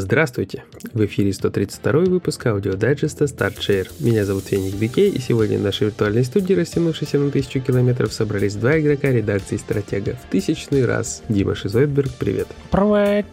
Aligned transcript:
Здравствуйте! 0.00 0.62
В 0.92 1.04
эфире 1.06 1.32
132 1.32 1.92
выпуск 2.02 2.46
аудиодайджеста 2.46 3.24
Start 3.24 3.53
Share. 3.53 3.88
Меня 3.98 4.24
зовут 4.24 4.44
Феник 4.44 4.76
Бикей, 4.76 5.10
и 5.10 5.18
сегодня 5.18 5.58
в 5.58 5.62
нашей 5.62 5.88
виртуальной 5.88 6.24
студии, 6.24 6.54
растянувшейся 6.54 7.18
на 7.18 7.32
тысячу 7.32 7.60
километров, 7.60 8.12
собрались 8.12 8.54
два 8.54 8.78
игрока 8.78 9.10
редакции 9.10 9.56
Стратега. 9.56 10.16
В 10.24 10.30
тысячный 10.30 10.86
раз. 10.86 11.22
Дима 11.28 11.56
Шизойдберг, 11.56 12.12
привет. 12.14 12.46
Привет. 12.70 13.26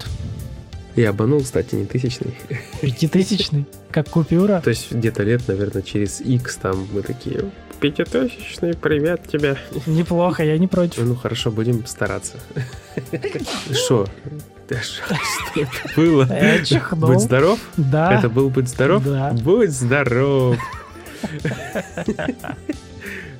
Я 0.95 1.12
обманул, 1.12 1.41
кстати, 1.41 1.75
не 1.75 1.86
тысячный. 1.86 2.34
Пятитысячный? 2.81 3.66
Как 3.91 4.09
купюра? 4.09 4.59
То 4.63 4.72
есть 4.72 4.91
где-то 4.91 5.22
лет, 5.22 5.47
наверное, 5.47 5.84
через 5.84 6.20
X 6.20 6.55
там 6.55 6.88
мы 6.91 7.03
такие, 7.03 7.52
пятитысячный, 7.80 8.73
привет 8.73 9.22
тебе. 9.31 9.58
Неплохо, 9.86 10.44
я 10.44 10.58
не 10.58 10.67
против. 10.67 11.03
Ну 11.03 11.16
хорошо, 11.16 11.52
будем 11.52 11.86
стараться. 11.86 12.39
Что? 13.72 14.08
Да 14.69 14.81
что 14.81 15.03
это 15.55 15.95
было? 15.95 16.27
Чихнул. 16.65 17.11
Будь 17.11 17.21
здоров? 17.21 17.59
Да. 17.77 18.17
Это 18.17 18.29
был 18.29 18.49
«Будь 18.49 18.67
здоров»? 18.67 19.03
Да. 19.03 19.31
Будь 19.31 19.71
здоров. 19.71 20.57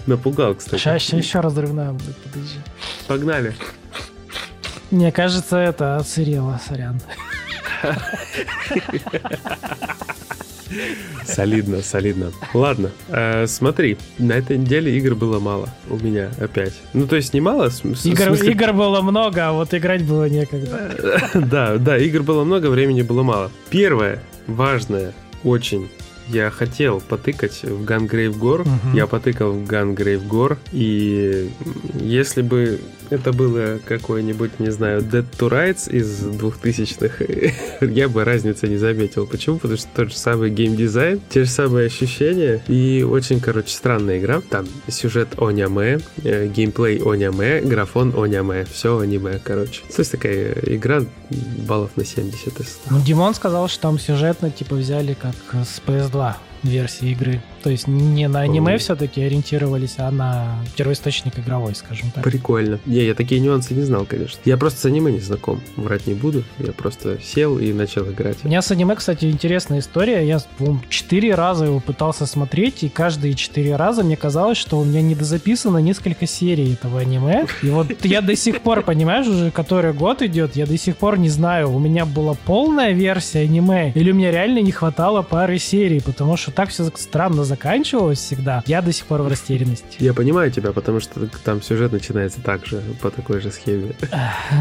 Напугал, 0.06 0.56
кстати. 0.56 0.82
Сейчас 0.82 1.14
еще 1.14 1.40
разрывная 1.40 1.92
будет, 1.92 2.16
подожди. 2.18 2.60
Погнали. 3.08 3.56
Мне 4.92 5.12
кажется, 5.12 5.58
это 5.58 5.98
отсырело, 5.98 6.60
сорян. 6.68 7.02
Солидно, 11.26 11.82
солидно. 11.82 12.32
Ладно, 12.54 12.92
э, 13.10 13.48
смотри, 13.48 13.98
на 14.20 14.34
этой 14.34 14.58
неделе 14.58 14.96
игр 14.98 15.16
было 15.16 15.40
мало 15.40 15.70
у 15.90 15.96
меня 15.98 16.30
опять. 16.40 16.74
Ну, 16.94 17.08
то 17.08 17.16
есть 17.16 17.34
не 17.34 17.42
мало. 17.42 17.70
с- 17.70 17.82
Игр, 18.06 18.26
смысле- 18.26 18.52
игр 18.52 18.74
было 18.74 19.02
много, 19.02 19.48
а 19.50 19.52
вот 19.54 19.74
играть 19.74 20.04
было 20.04 20.28
некогда. 20.30 20.92
Да, 21.34 21.78
да, 21.78 21.98
игр 21.98 22.24
было 22.24 22.44
много, 22.44 22.68
времени 22.68 23.02
было 23.02 23.24
мало. 23.24 23.52
Первое, 23.70 24.22
важное, 24.48 25.14
очень. 25.44 25.90
Я 26.28 26.50
хотел 26.50 27.02
потыкать 27.02 27.62
в 27.64 27.84
Gungrave 27.86 28.34
Gore. 28.40 28.62
Мгм. 28.68 28.96
Я 28.96 29.06
потыкал 29.06 29.52
в 29.52 29.64
Gungrave 29.70 30.28
Gore. 30.28 30.58
И 30.72 31.52
если 32.00 32.42
бы 32.42 32.80
это 33.10 33.34
было 33.34 33.80
какой-нибудь, 33.86 34.60
не 34.60 34.72
знаю, 34.72 35.02
Dead 35.02 35.26
to 35.38 35.50
Rights 35.50 35.90
из 35.90 36.24
2000-х, 36.24 37.86
я 37.86 38.10
бы 38.10 38.24
разницы 38.24 38.68
не 38.68 38.78
заметил. 38.78 39.28
Почему? 39.28 39.58
Потому 39.58 39.78
что 39.78 39.88
тот 39.96 40.10
же 40.12 40.18
самый 40.18 40.50
геймдизайн, 40.50 41.22
те 41.30 41.44
же 41.44 41.50
самые 41.50 41.88
ощущения. 41.88 42.62
И 42.68 43.04
очень, 43.04 43.40
короче, 43.40 43.70
странная 43.70 44.20
игра. 44.20 44.42
Там 44.42 44.68
сюжет 44.88 45.30
оняме, 45.38 46.00
э, 46.24 46.48
геймплей 46.48 47.02
оняме, 47.04 47.62
графон 47.62 48.14
оняме. 48.16 48.66
Все 48.66 49.00
аниме, 49.00 49.40
короче. 49.44 49.82
То 49.82 50.00
есть 50.00 50.12
такая 50.12 50.54
игра 50.64 51.02
баллов 51.68 51.92
на 51.96 52.06
70 52.06 52.60
из 52.60 52.68
100. 52.68 52.80
Ну, 52.92 53.02
Димон 53.02 53.34
сказал, 53.34 53.68
что 53.68 53.82
там 53.84 54.00
сюжетно 54.00 54.52
типа 54.52 54.76
взяли 54.76 55.16
как 55.20 55.36
с 55.66 55.82
PS2 55.86 56.36
версии 56.66 57.12
игры. 57.12 57.42
То 57.64 57.70
есть 57.70 57.88
не 57.88 58.28
на 58.28 58.42
аниме 58.42 58.76
О. 58.76 58.78
все-таки 58.78 59.24
ориентировались, 59.24 59.96
а 59.98 60.12
на 60.12 60.60
первоисточник 60.78 61.40
игровой, 61.40 61.74
скажем 61.76 62.12
так. 62.12 62.24
Прикольно. 62.24 62.80
Не, 62.86 63.04
я 63.06 63.16
такие 63.16 63.42
нюансы 63.42 63.74
не 63.74 63.82
знал, 63.82 64.06
конечно. 64.06 64.40
Я 64.46 64.58
просто 64.58 64.82
с 64.82 64.86
аниме 64.86 65.12
не 65.12 65.20
знаком. 65.20 65.62
Врать 65.76 66.08
не 66.08 66.14
буду. 66.14 66.44
Я 66.60 66.74
просто 66.74 67.20
сел 67.22 67.58
и 67.58 67.74
начал 67.74 68.10
играть. 68.12 68.38
У 68.44 68.48
меня 68.48 68.62
с 68.62 68.72
аниме, 68.72 68.96
кстати, 68.96 69.26
интересная 69.26 69.80
история. 69.80 70.26
Я, 70.28 70.40
по-моему, 70.58 70.82
четыре 70.90 71.36
раза 71.36 71.66
его 71.66 71.80
пытался 71.80 72.26
смотреть, 72.26 72.84
и 72.84 72.90
каждые 72.90 73.34
четыре 73.34 73.76
раза 73.76 74.04
мне 74.04 74.16
казалось, 74.16 74.58
что 74.58 74.80
у 74.80 74.86
меня 74.86 75.02
недозаписано 75.02 75.80
несколько 75.80 76.28
серий 76.28 76.74
этого 76.74 77.00
аниме. 77.00 77.46
И 77.64 77.70
вот 77.70 77.88
я 78.04 78.22
до 78.22 78.36
сих 78.36 78.62
пор, 78.62 78.82
понимаешь, 78.84 79.28
уже 79.28 79.52
который 79.52 79.94
год 79.94 80.22
идет, 80.22 80.56
я 80.56 80.66
до 80.66 80.78
сих 80.78 80.98
пор 80.98 81.18
не 81.18 81.30
знаю, 81.30 81.72
у 81.72 81.80
меня 81.80 82.06
была 82.06 82.34
полная 82.34 82.92
версия 82.92 83.40
аниме, 83.40 83.92
или 83.96 84.12
у 84.12 84.16
меня 84.16 84.32
реально 84.32 84.60
не 84.60 84.72
хватало 84.72 85.22
пары 85.22 85.58
серий, 85.58 86.02
потому 86.02 86.38
что 86.38 86.52
так 86.56 86.70
все 86.70 86.90
странно 86.96 87.44
заканчивалось 87.44 88.20
всегда. 88.20 88.64
Я 88.66 88.82
до 88.82 88.92
сих 88.94 89.06
пор 89.06 89.22
в 89.22 89.28
растерянности. 89.28 89.98
Я 90.00 90.14
понимаю 90.14 90.52
тебя, 90.52 90.72
потому 90.72 91.00
что 91.00 91.28
там 91.44 91.62
сюжет 91.62 91.92
начинается 91.92 92.40
так 92.42 92.66
же, 92.66 92.82
по 93.02 93.12
такой 93.12 93.42
же 93.42 93.52
схеме. 93.52 93.94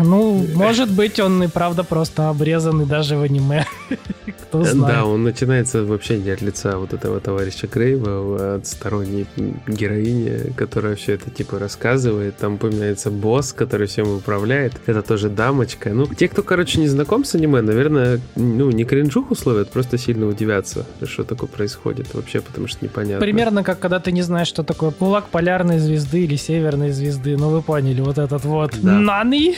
Ну, 0.02 0.44
может 0.54 0.90
быть, 0.90 1.20
он 1.20 1.42
и 1.42 1.48
правда 1.48 1.84
просто 1.84 2.28
обрезанный 2.28 2.86
даже 2.86 3.16
в 3.16 3.22
аниме. 3.22 3.64
Кто 4.42 4.64
знает. 4.64 4.94
Да, 4.94 5.04
он 5.04 5.22
начинается 5.22 5.84
вообще 5.84 6.18
не 6.18 6.30
от 6.30 6.42
лица 6.42 6.78
вот 6.78 6.92
этого 6.92 7.20
товарища 7.20 7.68
Грейва, 7.68 8.10
а 8.10 8.54
от 8.56 8.66
сторонней 8.66 9.26
героини, 9.66 10.52
которая 10.56 10.96
все 10.96 11.12
это 11.12 11.30
типа 11.30 11.58
рассказывает. 11.58 12.36
Там 12.36 12.54
упоминается 12.54 13.10
босс, 13.10 13.52
который 13.52 13.86
всем 13.86 14.08
управляет. 14.08 14.72
Это 14.86 15.02
тоже 15.02 15.28
дамочка. 15.28 15.90
Ну, 15.90 16.06
те, 16.06 16.28
кто, 16.28 16.42
короче, 16.42 16.80
не 16.80 16.88
знаком 16.88 17.24
с 17.24 17.34
аниме, 17.34 17.60
наверное, 17.60 18.20
ну, 18.34 18.70
не 18.70 18.84
кринжуху 18.84 19.34
словят, 19.36 19.70
просто 19.70 19.96
сильно 19.98 20.26
удивятся, 20.26 20.86
что 21.04 21.22
такое 21.24 21.48
происходит 21.48 21.73
вообще, 21.84 22.40
потому 22.40 22.66
что 22.66 22.84
непонятно. 22.84 23.20
Примерно 23.20 23.64
как 23.64 23.78
когда 23.78 24.00
ты 24.00 24.12
не 24.12 24.22
знаешь, 24.22 24.48
что 24.48 24.62
такое 24.62 24.90
кулак 24.90 25.28
полярной 25.28 25.78
звезды 25.78 26.24
или 26.24 26.36
северной 26.36 26.90
звезды. 26.90 27.36
Ну, 27.36 27.50
вы 27.50 27.62
поняли, 27.62 28.00
вот 28.00 28.18
этот 28.18 28.44
вот. 28.44 28.74
Да. 28.80 28.92
Наны! 28.92 29.56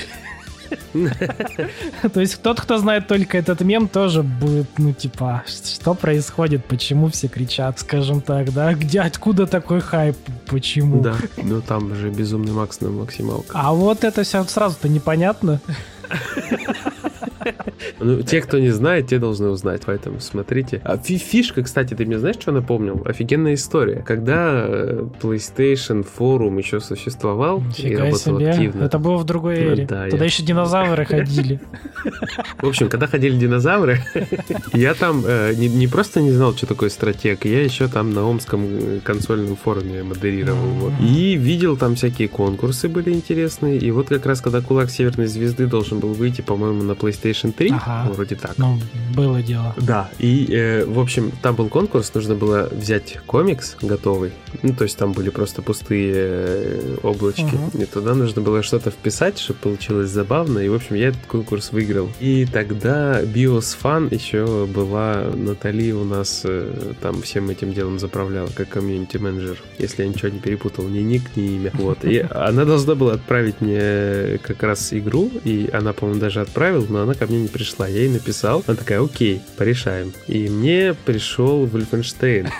То 2.12 2.20
есть 2.20 2.42
тот, 2.42 2.60
кто 2.60 2.78
знает 2.78 3.06
только 3.06 3.38
этот 3.38 3.60
мем, 3.60 3.88
тоже 3.88 4.22
будет, 4.22 4.66
ну, 4.78 4.92
типа, 4.92 5.44
что 5.46 5.94
происходит, 5.94 6.64
почему 6.64 7.08
все 7.08 7.28
кричат, 7.28 7.78
скажем 7.78 8.20
так, 8.20 8.52
да? 8.52 8.74
Где, 8.74 9.00
откуда 9.00 9.46
такой 9.46 9.80
хайп, 9.80 10.16
почему? 10.46 11.00
Да, 11.02 11.14
ну 11.36 11.60
там 11.60 11.94
же 11.94 12.10
безумный 12.10 12.52
Макс 12.52 12.80
на 12.80 12.90
максималках. 12.90 13.52
А 13.54 13.72
вот 13.72 14.04
это 14.04 14.22
все 14.22 14.42
сразу-то 14.44 14.88
непонятно. 14.88 15.60
Ну, 18.00 18.22
те, 18.22 18.40
кто 18.40 18.58
не 18.58 18.70
знает, 18.70 19.06
те 19.08 19.18
должны 19.18 19.48
узнать, 19.48 19.82
поэтому 19.86 20.20
смотрите. 20.20 20.80
А 20.84 20.96
фи- 20.98 21.18
фишка, 21.18 21.62
кстати, 21.62 21.94
ты 21.94 22.04
мне 22.04 22.18
знаешь, 22.18 22.36
что 22.36 22.52
напомнил? 22.52 23.02
Офигенная 23.04 23.54
история. 23.54 24.02
Когда 24.06 24.64
э, 24.66 25.06
PlayStation 25.22 26.02
форум 26.04 26.58
еще 26.58 26.80
существовал 26.80 27.62
и 27.78 27.94
работал 27.96 28.38
себе. 28.38 28.50
активно. 28.50 28.84
Это 28.84 28.98
было 28.98 29.16
в 29.16 29.24
другой 29.24 29.56
эре. 29.56 29.86
Да, 29.86 30.04
Туда 30.08 30.18
я- 30.18 30.24
еще 30.24 30.42
динозавры 30.42 31.04
ходили. 31.06 31.60
В 32.60 32.66
общем, 32.66 32.88
когда 32.88 33.06
ходили 33.06 33.36
динозавры, 33.38 34.00
я 34.72 34.94
там 34.94 35.22
э, 35.26 35.54
не, 35.56 35.68
не 35.68 35.86
просто 35.86 36.20
не 36.20 36.30
знал, 36.32 36.54
что 36.54 36.66
такое 36.66 36.88
стратег, 36.90 37.44
я 37.44 37.62
еще 37.62 37.88
там 37.88 38.12
на 38.12 38.24
Омском 38.24 38.64
э, 38.64 39.00
консольном 39.02 39.56
форуме 39.56 40.02
модерировал. 40.02 40.58
вот. 40.80 40.92
И 41.00 41.36
видел 41.36 41.76
там 41.76 41.94
всякие 41.94 42.28
конкурсы 42.28 42.88
были 42.88 43.12
интересные. 43.12 43.78
И 43.78 43.90
вот 43.90 44.08
как 44.08 44.26
раз, 44.26 44.40
когда 44.40 44.60
Кулак 44.60 44.90
Северной 44.90 45.26
Звезды 45.26 45.66
должен 45.66 45.98
был 46.00 46.12
выйти, 46.12 46.40
по-моему, 46.42 46.82
на 46.82 46.92
PlayStation 46.92 47.35
3, 47.42 47.70
Ага. 47.72 48.10
вроде 48.12 48.36
так. 48.36 48.54
Ну, 48.58 48.78
было 49.14 49.42
дело. 49.42 49.74
Да, 49.80 50.08
и, 50.18 50.46
э, 50.50 50.84
в 50.84 50.98
общем, 50.98 51.32
там 51.42 51.54
был 51.54 51.68
конкурс, 51.68 52.12
нужно 52.14 52.34
было 52.34 52.68
взять 52.72 53.18
комикс 53.26 53.76
готовый, 53.82 54.32
ну, 54.62 54.74
то 54.74 54.84
есть 54.84 54.96
там 54.96 55.12
были 55.12 55.30
просто 55.30 55.62
пустые 55.62 56.12
э, 56.16 56.96
облачки, 57.02 57.42
Мгм. 57.44 57.82
и 57.82 57.84
туда 57.86 58.14
нужно 58.14 58.42
было 58.42 58.62
что-то 58.62 58.90
вписать, 58.90 59.38
чтобы 59.38 59.58
получилось 59.60 60.10
забавно, 60.10 60.58
и, 60.60 60.68
в 60.68 60.74
общем, 60.74 60.96
я 60.96 61.08
этот 61.08 61.26
конкурс 61.26 61.72
выиграл. 61.72 62.08
И 62.20 62.46
тогда 62.50 63.22
Bios 63.22 63.76
Fun 63.82 64.12
еще 64.14 64.66
была, 64.66 65.24
Натали 65.34 65.92
у 65.92 66.04
нас 66.04 66.42
э, 66.44 66.92
там 67.00 67.22
всем 67.22 67.50
этим 67.50 67.72
делом 67.72 67.98
заправляла, 67.98 68.48
как 68.54 68.68
комьюнити-менеджер, 68.70 69.62
если 69.78 70.02
я 70.02 70.08
ничего 70.08 70.28
не 70.28 70.38
перепутал, 70.38 70.86
ни 70.88 70.98
ник, 71.00 71.22
ни 71.36 71.56
имя. 71.56 71.70
Вот, 71.74 72.04
и 72.04 72.24
она 72.30 72.64
должна 72.64 72.94
была 72.94 73.14
отправить 73.14 73.60
мне 73.60 74.38
как 74.42 74.62
раз 74.62 74.92
игру, 74.92 75.30
и 75.44 75.68
она, 75.72 75.92
по-моему, 75.92 76.20
даже 76.20 76.40
отправила, 76.40 76.84
но 76.88 77.02
она 77.02 77.14
ко 77.26 77.32
мне 77.32 77.42
не 77.42 77.48
пришла. 77.48 77.88
Я 77.88 78.00
ей 78.00 78.08
написал, 78.08 78.62
она 78.66 78.76
такая, 78.76 79.02
окей, 79.02 79.40
порешаем. 79.56 80.12
И 80.28 80.48
мне 80.48 80.94
пришел 80.94 81.66
Wolfenstein. 81.66 82.50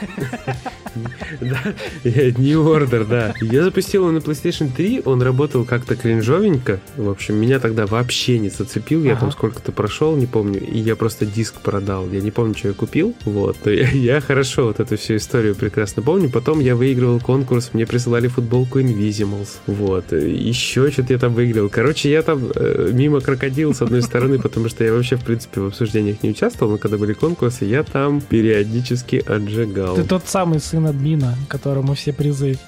New 2.05 2.63
Order, 2.63 3.07
да. 3.07 3.35
Я 3.41 3.65
запустил 3.65 4.03
его 4.03 4.13
на 4.13 4.19
PlayStation 4.19 4.71
3, 4.75 5.03
он 5.05 5.23
работал 5.23 5.65
как-то 5.65 5.97
кринжовенько. 5.97 6.81
В 6.97 7.09
общем, 7.09 7.37
меня 7.37 7.59
тогда 7.59 7.87
вообще 7.87 8.39
не 8.39 8.49
зацепил. 8.49 9.03
Я 9.05 9.17
там 9.17 9.33
сколько-то 9.33 9.73
прошел, 9.73 10.17
не 10.17 10.27
помню. 10.27 10.61
И 10.61 10.79
я 10.79 10.97
просто 10.97 11.27
диск 11.27 11.61
продал. 11.61 12.09
Я 12.11 12.21
не 12.21 12.31
помню, 12.31 12.55
что 12.57 12.69
я 12.69 12.75
купил. 12.75 13.15
Вот. 13.25 13.57
Я 13.67 14.21
хорошо 14.21 14.67
вот 14.67 14.81
эту 14.81 14.97
всю 14.97 15.17
историю 15.17 15.55
прекрасно 15.55 16.03
помню. 16.03 16.31
Потом 16.31 16.61
я 16.61 16.77
выигрывал 16.77 17.21
конкурс, 17.21 17.71
мне 17.73 17.87
присылали 17.87 18.29
футболку 18.29 18.79
Invisimals. 18.79 19.59
Вот. 19.67 20.13
Еще 20.13 20.91
что-то 20.91 21.13
я 21.13 21.19
там 21.19 21.35
выиграл. 21.35 21.69
Короче, 21.69 22.11
я 22.11 22.23
там 22.23 22.51
э, 22.55 22.91
мимо 22.93 23.21
крокодил 23.21 23.75
с 23.75 23.83
одной 23.83 24.03
стороны, 24.03 24.39
потому 24.39 24.69
что 24.69 24.85
я 24.85 24.93
вообще, 24.93 25.17
в 25.17 25.25
принципе, 25.25 25.61
в 25.61 25.67
обсуждениях 25.67 26.23
не 26.23 26.31
участвовал, 26.31 26.73
но 26.73 26.79
когда 26.79 26.99
были 26.99 27.13
конкурсы, 27.13 27.65
я 27.65 27.83
там 27.83 28.21
периодически 28.21 29.23
отжигал. 29.27 29.97
Ты 29.97 30.05
тот 30.05 30.23
самый 30.27 30.61
сын 30.61 30.86
админа, 30.87 31.35
которому 31.49 31.95
все 31.95 32.13
призы. 32.13 32.59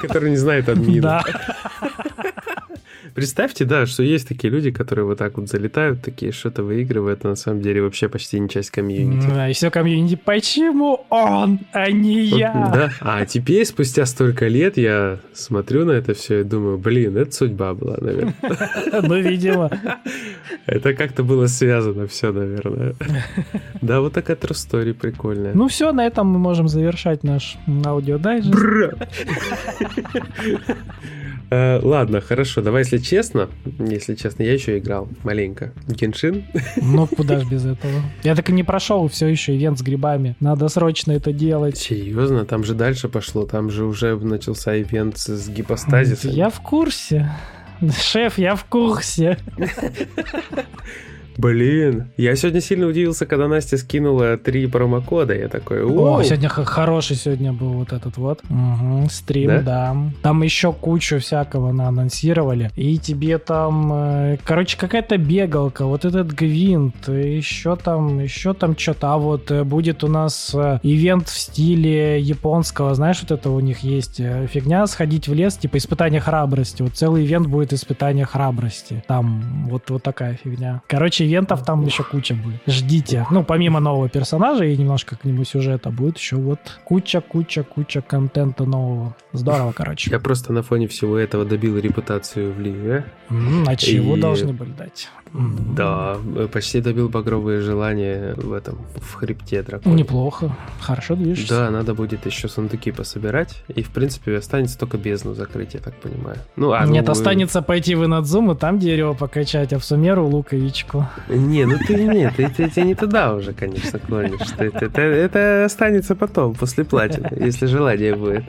Который 0.00 0.30
не 0.30 0.36
знает 0.36 0.68
админа. 0.68 1.24
Да. 1.24 1.67
Представьте, 3.18 3.64
да, 3.64 3.86
что 3.86 4.02
есть 4.02 4.28
такие 4.28 4.50
люди, 4.50 4.70
которые 4.70 5.04
вот 5.04 5.18
так 5.18 5.36
вот 5.38 5.48
залетают, 5.48 6.02
такие 6.02 6.32
что-то 6.32 6.62
выигрывают, 6.62 7.24
а 7.24 7.28
на 7.28 7.36
самом 7.36 7.62
деле 7.62 7.82
вообще 7.82 8.08
почти 8.08 8.38
не 8.38 8.48
часть 8.48 8.70
комьюнити. 8.70 9.26
Да, 9.26 9.48
и 9.48 9.52
все 9.52 9.70
комьюнити, 9.70 10.14
почему 10.16 11.04
он, 11.10 11.60
а 11.72 11.90
не 11.90 12.24
я? 12.24 12.70
Да, 12.72 12.90
а 13.00 13.26
теперь, 13.26 13.64
спустя 13.64 14.06
столько 14.06 14.48
лет, 14.48 14.76
я 14.76 15.18
смотрю 15.34 15.84
на 15.84 15.92
это 15.92 16.14
все 16.14 16.40
и 16.40 16.44
думаю, 16.44 16.78
блин, 16.78 17.16
это 17.16 17.32
судьба 17.32 17.74
была, 17.74 17.96
наверное. 18.00 18.34
Ну, 19.08 19.20
видимо. 19.20 19.70
Это 20.66 20.94
как-то 20.94 21.22
было 21.22 21.46
связано 21.46 22.06
все, 22.06 22.32
наверное. 22.32 22.94
Да, 23.80 24.00
вот 24.00 24.12
такая 24.12 24.36
story 24.36 24.94
прикольная. 24.94 25.52
Ну 25.54 25.68
все, 25.68 25.92
на 25.92 26.06
этом 26.06 26.28
мы 26.28 26.38
можем 26.38 26.68
завершать 26.68 27.24
наш 27.24 27.56
аудиодайджест. 27.84 28.54
Э, 31.50 31.80
ладно, 31.82 32.20
хорошо, 32.20 32.60
давай, 32.60 32.82
если 32.82 32.98
честно, 32.98 33.48
если 33.78 34.14
честно, 34.14 34.42
я 34.42 34.52
еще 34.52 34.78
играл 34.78 35.08
маленько. 35.24 35.72
Genshin. 35.86 36.44
Ну, 36.76 37.06
куда 37.06 37.40
ж 37.40 37.46
без 37.48 37.64
этого. 37.64 38.02
Я 38.22 38.34
так 38.34 38.50
и 38.50 38.52
не 38.52 38.62
прошел 38.62 39.08
все 39.08 39.26
еще 39.26 39.56
ивент 39.56 39.78
с 39.78 39.82
грибами. 39.82 40.36
Надо 40.40 40.68
срочно 40.68 41.12
это 41.12 41.32
делать. 41.32 41.78
Серьезно? 41.78 42.44
Там 42.44 42.64
же 42.64 42.74
дальше 42.74 43.08
пошло, 43.08 43.46
там 43.46 43.70
же 43.70 43.84
уже 43.84 44.16
начался 44.16 44.80
ивент 44.80 45.18
с 45.18 45.48
гипостазисом. 45.48 46.30
Я 46.32 46.50
в 46.50 46.60
курсе. 46.60 47.30
Шеф, 47.98 48.38
я 48.38 48.54
в 48.54 48.64
курсе. 48.64 49.38
Блин, 51.38 52.10
я 52.16 52.34
сегодня 52.34 52.60
сильно 52.60 52.88
удивился, 52.88 53.24
когда 53.24 53.46
Настя 53.46 53.78
скинула 53.78 54.36
три 54.36 54.66
промокода. 54.66 55.34
Я 55.34 55.46
такой, 55.46 55.84
о, 55.84 56.20
сегодня 56.24 56.48
хороший 56.48 57.14
сегодня 57.14 57.52
был 57.52 57.74
вот 57.74 57.92
этот 57.92 58.16
вот 58.16 58.40
угу, 58.50 59.08
стрим, 59.08 59.46
да? 59.46 59.62
да. 59.62 59.96
Там 60.22 60.42
еще 60.42 60.72
кучу 60.72 61.20
всякого 61.20 61.70
на 61.70 61.86
анонсировали. 61.86 62.72
И 62.74 62.98
тебе 62.98 63.38
там, 63.38 63.92
э, 63.92 64.38
короче, 64.44 64.76
какая-то 64.76 65.16
бегалка, 65.16 65.86
вот 65.86 66.04
этот 66.04 66.32
гвинт, 66.32 67.06
еще 67.06 67.76
там, 67.76 68.18
еще 68.18 68.52
там 68.52 68.76
что-то. 68.76 69.14
А 69.14 69.16
вот 69.18 69.48
э, 69.52 69.62
будет 69.62 70.02
у 70.02 70.08
нас 70.08 70.52
э, 70.54 70.80
ивент 70.82 71.28
в 71.28 71.38
стиле 71.38 72.18
японского, 72.18 72.96
знаешь, 72.96 73.20
вот 73.22 73.30
это 73.30 73.50
у 73.50 73.60
них 73.60 73.80
есть 73.80 74.16
фигня, 74.16 74.84
сходить 74.88 75.28
в 75.28 75.34
лес, 75.34 75.56
типа 75.56 75.76
испытание 75.76 76.20
храбрости. 76.20 76.82
Вот 76.82 76.94
целый 76.94 77.24
ивент 77.24 77.46
будет 77.46 77.72
испытание 77.72 78.24
храбрости. 78.24 79.04
Там 79.06 79.68
вот, 79.70 79.88
вот 79.90 80.02
такая 80.02 80.34
фигня. 80.34 80.82
Короче, 80.88 81.27
ивентов 81.28 81.64
там 81.64 81.84
еще 81.84 82.02
куча 82.02 82.34
будет. 82.34 82.60
Ждите. 82.66 83.26
Ну, 83.30 83.44
помимо 83.44 83.80
нового 83.80 84.08
персонажа 84.08 84.64
и 84.64 84.76
немножко 84.76 85.16
к 85.16 85.24
нему 85.24 85.44
сюжета, 85.44 85.90
будет 85.90 86.18
еще 86.18 86.36
вот 86.36 86.58
куча-куча-куча 86.84 88.02
контента 88.02 88.64
нового. 88.64 89.14
Здорово, 89.32 89.72
короче. 89.72 90.10
Я 90.10 90.18
просто 90.18 90.52
на 90.52 90.62
фоне 90.62 90.88
всего 90.88 91.18
этого 91.18 91.44
добил 91.44 91.78
репутацию 91.78 92.52
в 92.52 92.60
Ливе. 92.60 93.04
А 93.66 93.76
чего 93.76 94.16
и... 94.16 94.20
должны 94.20 94.52
были 94.52 94.70
дать? 94.70 95.08
Да, 95.32 96.16
почти 96.52 96.80
добил 96.80 97.08
багровые 97.08 97.60
желания 97.60 98.34
в 98.36 98.52
этом, 98.52 98.78
в 98.96 99.14
хребте 99.14 99.62
дракона. 99.62 99.94
Неплохо, 99.94 100.56
хорошо 100.80 101.16
движешься. 101.16 101.54
Да, 101.54 101.70
надо 101.70 101.94
будет 101.94 102.26
еще 102.26 102.48
сундуки 102.48 102.92
пособирать, 102.92 103.62
и 103.68 103.82
в 103.82 103.90
принципе 103.90 104.36
останется 104.36 104.78
только 104.78 104.96
бездну 104.96 105.34
закрыть, 105.34 105.74
я 105.74 105.80
так 105.80 105.94
понимаю. 105.94 106.38
Ну, 106.56 106.72
а 106.72 106.86
Нет, 106.86 107.06
ну, 107.06 107.12
останется 107.12 107.62
пойти 107.62 107.94
в 107.94 108.04
Инадзуму, 108.04 108.54
там 108.54 108.78
дерево 108.78 109.14
покачать, 109.14 109.72
а 109.72 109.78
в 109.78 109.84
Сумеру 109.84 110.26
луковичку. 110.26 111.06
Не, 111.28 111.64
ну 111.64 111.78
ты 111.86 111.94
нет, 111.94 112.34
ты, 112.36 112.48
ты, 112.48 112.68
ты 112.68 112.82
не 112.82 112.94
туда 112.94 113.34
уже, 113.34 113.52
конечно, 113.52 113.98
клонишь. 113.98 114.48
Ты, 114.56 114.66
это, 114.66 114.86
это, 114.86 115.00
это 115.00 115.64
останется 115.64 116.14
потом, 116.14 116.54
после 116.54 116.84
платины, 116.84 117.28
если 117.36 117.66
желание 117.66 118.14
будет. 118.14 118.44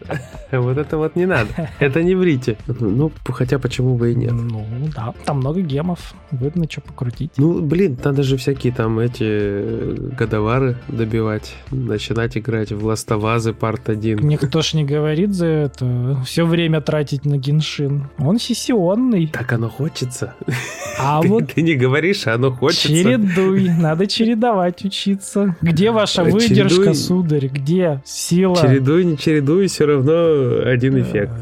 Вот 0.51 0.77
это 0.77 0.97
вот 0.97 1.15
не 1.15 1.25
надо. 1.25 1.69
Это 1.79 2.01
не 2.01 2.15
врите. 2.15 2.57
Ну, 2.67 3.11
хотя 3.25 3.59
почему 3.59 3.97
бы 3.97 4.11
и 4.11 4.15
нет. 4.15 4.31
Ну, 4.31 4.65
да, 4.95 5.13
там 5.25 5.37
много 5.37 5.61
гемов. 5.61 6.13
Видно, 6.31 6.67
что 6.69 6.81
покрутить. 6.81 7.31
Ну, 7.37 7.61
блин, 7.61 7.97
надо 8.03 8.23
же 8.23 8.37
всякие 8.37 8.73
там 8.73 8.99
эти 8.99 9.23
э, 9.23 9.95
годовары 10.17 10.77
добивать, 10.87 11.55
начинать 11.71 12.37
играть 12.37 12.71
в 12.71 12.85
ластовазы 12.85 13.53
парт 13.53 13.89
1. 13.89 14.19
Никто 14.19 14.61
ж 14.61 14.73
не 14.73 14.85
говорит 14.85 15.33
за 15.33 15.45
это. 15.45 16.21
Все 16.25 16.45
время 16.45 16.81
тратить 16.81 17.25
на 17.25 17.37
геншин. 17.37 18.09
Он 18.17 18.39
сессионный. 18.39 19.27
Так 19.27 19.51
оно 19.53 19.69
хочется. 19.69 20.35
А 20.99 21.21
ты, 21.21 21.27
вот... 21.27 21.53
Ты 21.53 21.61
не 21.61 21.75
говоришь, 21.75 22.27
а 22.27 22.35
оно 22.35 22.51
хочется. 22.51 22.87
Чередуй. 22.87 23.69
Надо 23.69 24.05
чередовать, 24.07 24.83
учиться. 24.83 25.55
Где 25.61 25.91
ваша 25.91 26.23
выдержка, 26.23 26.83
чередуй... 26.83 26.95
сударь? 26.95 27.47
Где 27.47 28.01
сила? 28.05 28.57
Чередуй, 28.57 29.05
не 29.05 29.17
чередуй, 29.17 29.67
все 29.67 29.85
равно 29.85 30.61
один 30.65 31.01
эффект. 31.01 31.33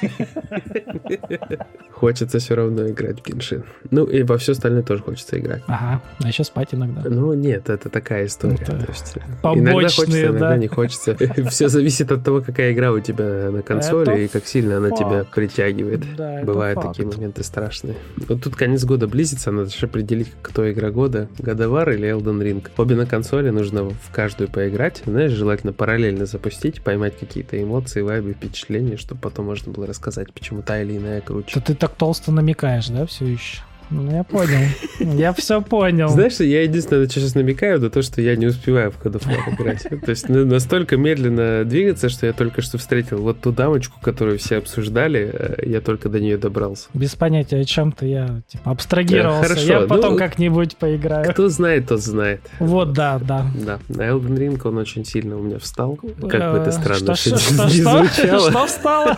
Хочется 2.00 2.38
все 2.38 2.54
равно 2.54 2.88
играть 2.88 3.20
в 3.20 3.26
Геншин. 3.26 3.62
Ну 3.90 4.04
и 4.04 4.22
во 4.22 4.38
все 4.38 4.52
остальное 4.52 4.82
тоже 4.82 5.02
хочется 5.02 5.38
играть. 5.38 5.62
Ага, 5.66 6.00
а 6.18 6.28
еще 6.28 6.44
спать 6.44 6.68
иногда. 6.72 7.02
Ну 7.04 7.34
нет, 7.34 7.68
это 7.68 7.90
такая 7.90 8.24
история. 8.24 8.54
Это 8.54 8.72
То 8.72 8.86
есть, 8.88 9.18
побочные, 9.42 9.62
иногда 9.62 9.88
хочется, 9.90 10.22
иногда 10.22 10.48
да? 10.48 10.56
не 10.56 10.68
хочется. 10.68 11.16
Все 11.50 11.68
зависит 11.68 12.10
от 12.10 12.24
того, 12.24 12.40
какая 12.40 12.72
игра 12.72 12.90
у 12.92 13.00
тебя 13.00 13.50
на 13.50 13.60
консоли 13.60 14.12
это 14.12 14.20
и 14.22 14.28
как 14.28 14.46
сильно 14.46 14.78
она 14.78 14.90
тебя 14.92 15.24
притягивает. 15.24 16.00
Да, 16.16 16.40
Бывают 16.42 16.80
такие 16.80 17.06
моменты 17.06 17.44
страшные. 17.44 17.96
Вот 18.16 18.42
тут 18.42 18.56
конец 18.56 18.82
года 18.84 19.06
близится, 19.06 19.50
надо 19.50 19.68
же 19.68 19.84
определить, 19.84 20.28
кто 20.40 20.72
игра 20.72 20.90
года, 20.90 21.28
Годовар 21.38 21.90
или 21.90 22.08
Elden 22.08 22.40
Ring. 22.40 22.66
Обе 22.78 22.96
на 22.96 23.04
консоли, 23.04 23.50
нужно 23.50 23.90
в 23.90 24.10
каждую 24.10 24.48
поиграть, 24.48 25.02
знаешь, 25.04 25.32
желательно 25.32 25.74
параллельно 25.74 26.24
запустить, 26.24 26.80
поймать 26.80 27.18
какие-то 27.18 27.62
эмоции, 27.62 28.00
вайбы, 28.00 28.32
впечатления, 28.32 28.96
чтобы 28.96 29.20
потом 29.20 29.44
можно 29.44 29.70
было 29.70 29.86
рассказать, 29.86 30.32
почему 30.32 30.62
та 30.62 30.80
или 30.80 30.96
иная 30.96 31.20
круче. 31.20 31.52
То 31.52 31.60
ты 31.60 31.74
так 31.74 31.89
толсто 31.96 32.32
намекаешь, 32.32 32.88
да, 32.88 33.06
все 33.06 33.26
еще? 33.26 33.62
Ну, 33.90 34.10
я 34.10 34.22
понял. 34.22 34.58
Я 35.00 35.32
все 35.32 35.60
понял. 35.60 36.08
Знаешь, 36.08 36.38
я 36.38 36.62
единственное, 36.62 37.08
что 37.08 37.20
сейчас 37.20 37.34
намекаю, 37.34 37.78
это 37.78 37.90
то, 37.90 38.02
что 38.02 38.22
я 38.22 38.36
не 38.36 38.46
успеваю 38.46 38.92
в 38.92 39.02
God 39.02 39.20
of 39.20 39.26
War 39.26 39.54
играть. 39.54 39.82
То 39.82 40.10
есть 40.10 40.28
настолько 40.28 40.96
медленно 40.96 41.64
двигаться, 41.64 42.08
что 42.08 42.26
я 42.26 42.32
только 42.32 42.62
что 42.62 42.78
встретил 42.78 43.18
вот 43.18 43.40
ту 43.40 43.52
дамочку, 43.52 44.00
которую 44.00 44.38
все 44.38 44.58
обсуждали, 44.58 45.30
э, 45.32 45.62
я 45.66 45.80
только 45.80 46.08
до 46.08 46.20
нее 46.20 46.38
добрался. 46.38 46.88
Без 46.94 47.14
понятия, 47.16 47.60
о 47.60 47.64
чем-то 47.64 48.06
я 48.06 48.42
типа, 48.48 48.70
абстрагировался. 48.70 49.48
Хорошо. 49.48 49.66
Я 49.66 49.80
потом 49.80 50.12
ну, 50.12 50.18
как-нибудь 50.18 50.76
поиграю. 50.76 51.30
Кто 51.32 51.48
знает, 51.48 51.88
тот 51.88 52.00
знает. 52.00 52.40
Вот, 52.60 52.92
да, 52.92 53.18
да. 53.18 53.46
Да, 53.54 53.78
на 53.88 54.02
Elden 54.02 54.36
Ring 54.36 54.60
он 54.64 54.78
очень 54.78 55.04
сильно 55.04 55.36
у 55.36 55.42
меня 55.42 55.58
встал. 55.58 55.96
Как 55.96 56.52
бы 56.52 56.58
это 56.58 56.70
странно 56.70 57.14
что, 57.16 57.36
что, 57.38 57.64
не 57.66 57.82
звучало. 57.82 58.50
Что 58.50 58.66
встало? 58.66 59.16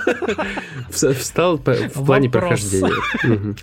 Встал 0.91 1.57
в 1.57 2.05
плане 2.05 2.31
прохождения. 2.31 2.93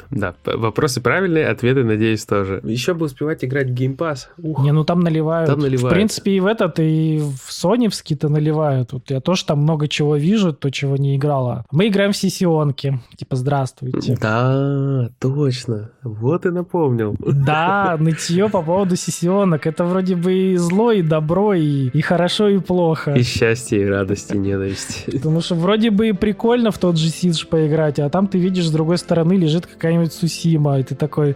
Да, 0.09 0.35
вопросы 0.45 0.98
вопросы 0.99 1.19
правильные, 1.19 1.47
ответы, 1.47 1.83
надеюсь, 1.83 2.25
тоже. 2.25 2.61
Еще 2.63 2.93
бы 2.93 3.05
успевать 3.05 3.43
играть 3.43 3.69
в 3.69 3.73
Game 3.73 3.95
Pass. 3.95 4.27
Ух. 4.37 4.63
Не, 4.63 4.71
ну 4.71 4.83
там 4.83 4.99
наливают. 5.01 5.49
Там 5.49 5.59
наливают. 5.59 5.91
В 5.91 5.95
принципе, 5.95 6.31
и 6.31 6.39
в 6.39 6.45
этот, 6.45 6.79
и 6.79 7.19
в 7.19 7.51
Соневский-то 7.51 8.29
наливают. 8.29 8.93
Вот 8.93 9.09
я 9.09 9.19
тоже 9.19 9.45
там 9.45 9.59
много 9.59 9.87
чего 9.87 10.15
вижу, 10.15 10.53
то, 10.53 10.69
чего 10.69 10.97
не 10.97 11.15
играла. 11.15 11.65
Мы 11.71 11.87
играем 11.87 12.11
в 12.11 12.17
сессионки. 12.17 12.99
Типа, 13.15 13.35
здравствуйте. 13.35 14.17
Да, 14.21 15.09
точно. 15.19 15.91
Вот 16.03 16.45
и 16.45 16.49
напомнил. 16.49 17.15
Да, 17.19 17.97
нытье 17.99 18.49
по 18.49 18.61
поводу 18.61 18.95
сессионок. 18.95 19.67
Это 19.67 19.85
вроде 19.85 20.15
бы 20.15 20.33
и 20.33 20.57
зло, 20.57 20.91
и 20.91 21.01
добро, 21.01 21.53
и, 21.53 21.89
и 21.89 22.01
хорошо, 22.01 22.49
и 22.49 22.59
плохо. 22.59 23.13
И 23.13 23.23
счастье, 23.23 23.81
и 23.81 23.85
радость, 23.85 24.31
и 24.33 24.37
ненависть. 24.37 25.05
Потому 25.11 25.41
что 25.41 25.55
вроде 25.55 25.91
бы 25.91 26.09
и 26.09 26.11
прикольно 26.13 26.71
в 26.71 26.77
тот 26.77 26.97
же 26.97 27.09
Сидж 27.09 27.45
поиграть, 27.45 27.99
а 27.99 28.09
там 28.09 28.27
ты 28.27 28.37
видишь, 28.37 28.67
с 28.67 28.71
другой 28.71 28.97
стороны 28.97 29.33
лежит 29.33 29.65
какая-нибудь 29.65 30.13
Сусима, 30.13 30.79
и 30.79 30.83
ты 30.89 30.95
такой, 30.95 31.35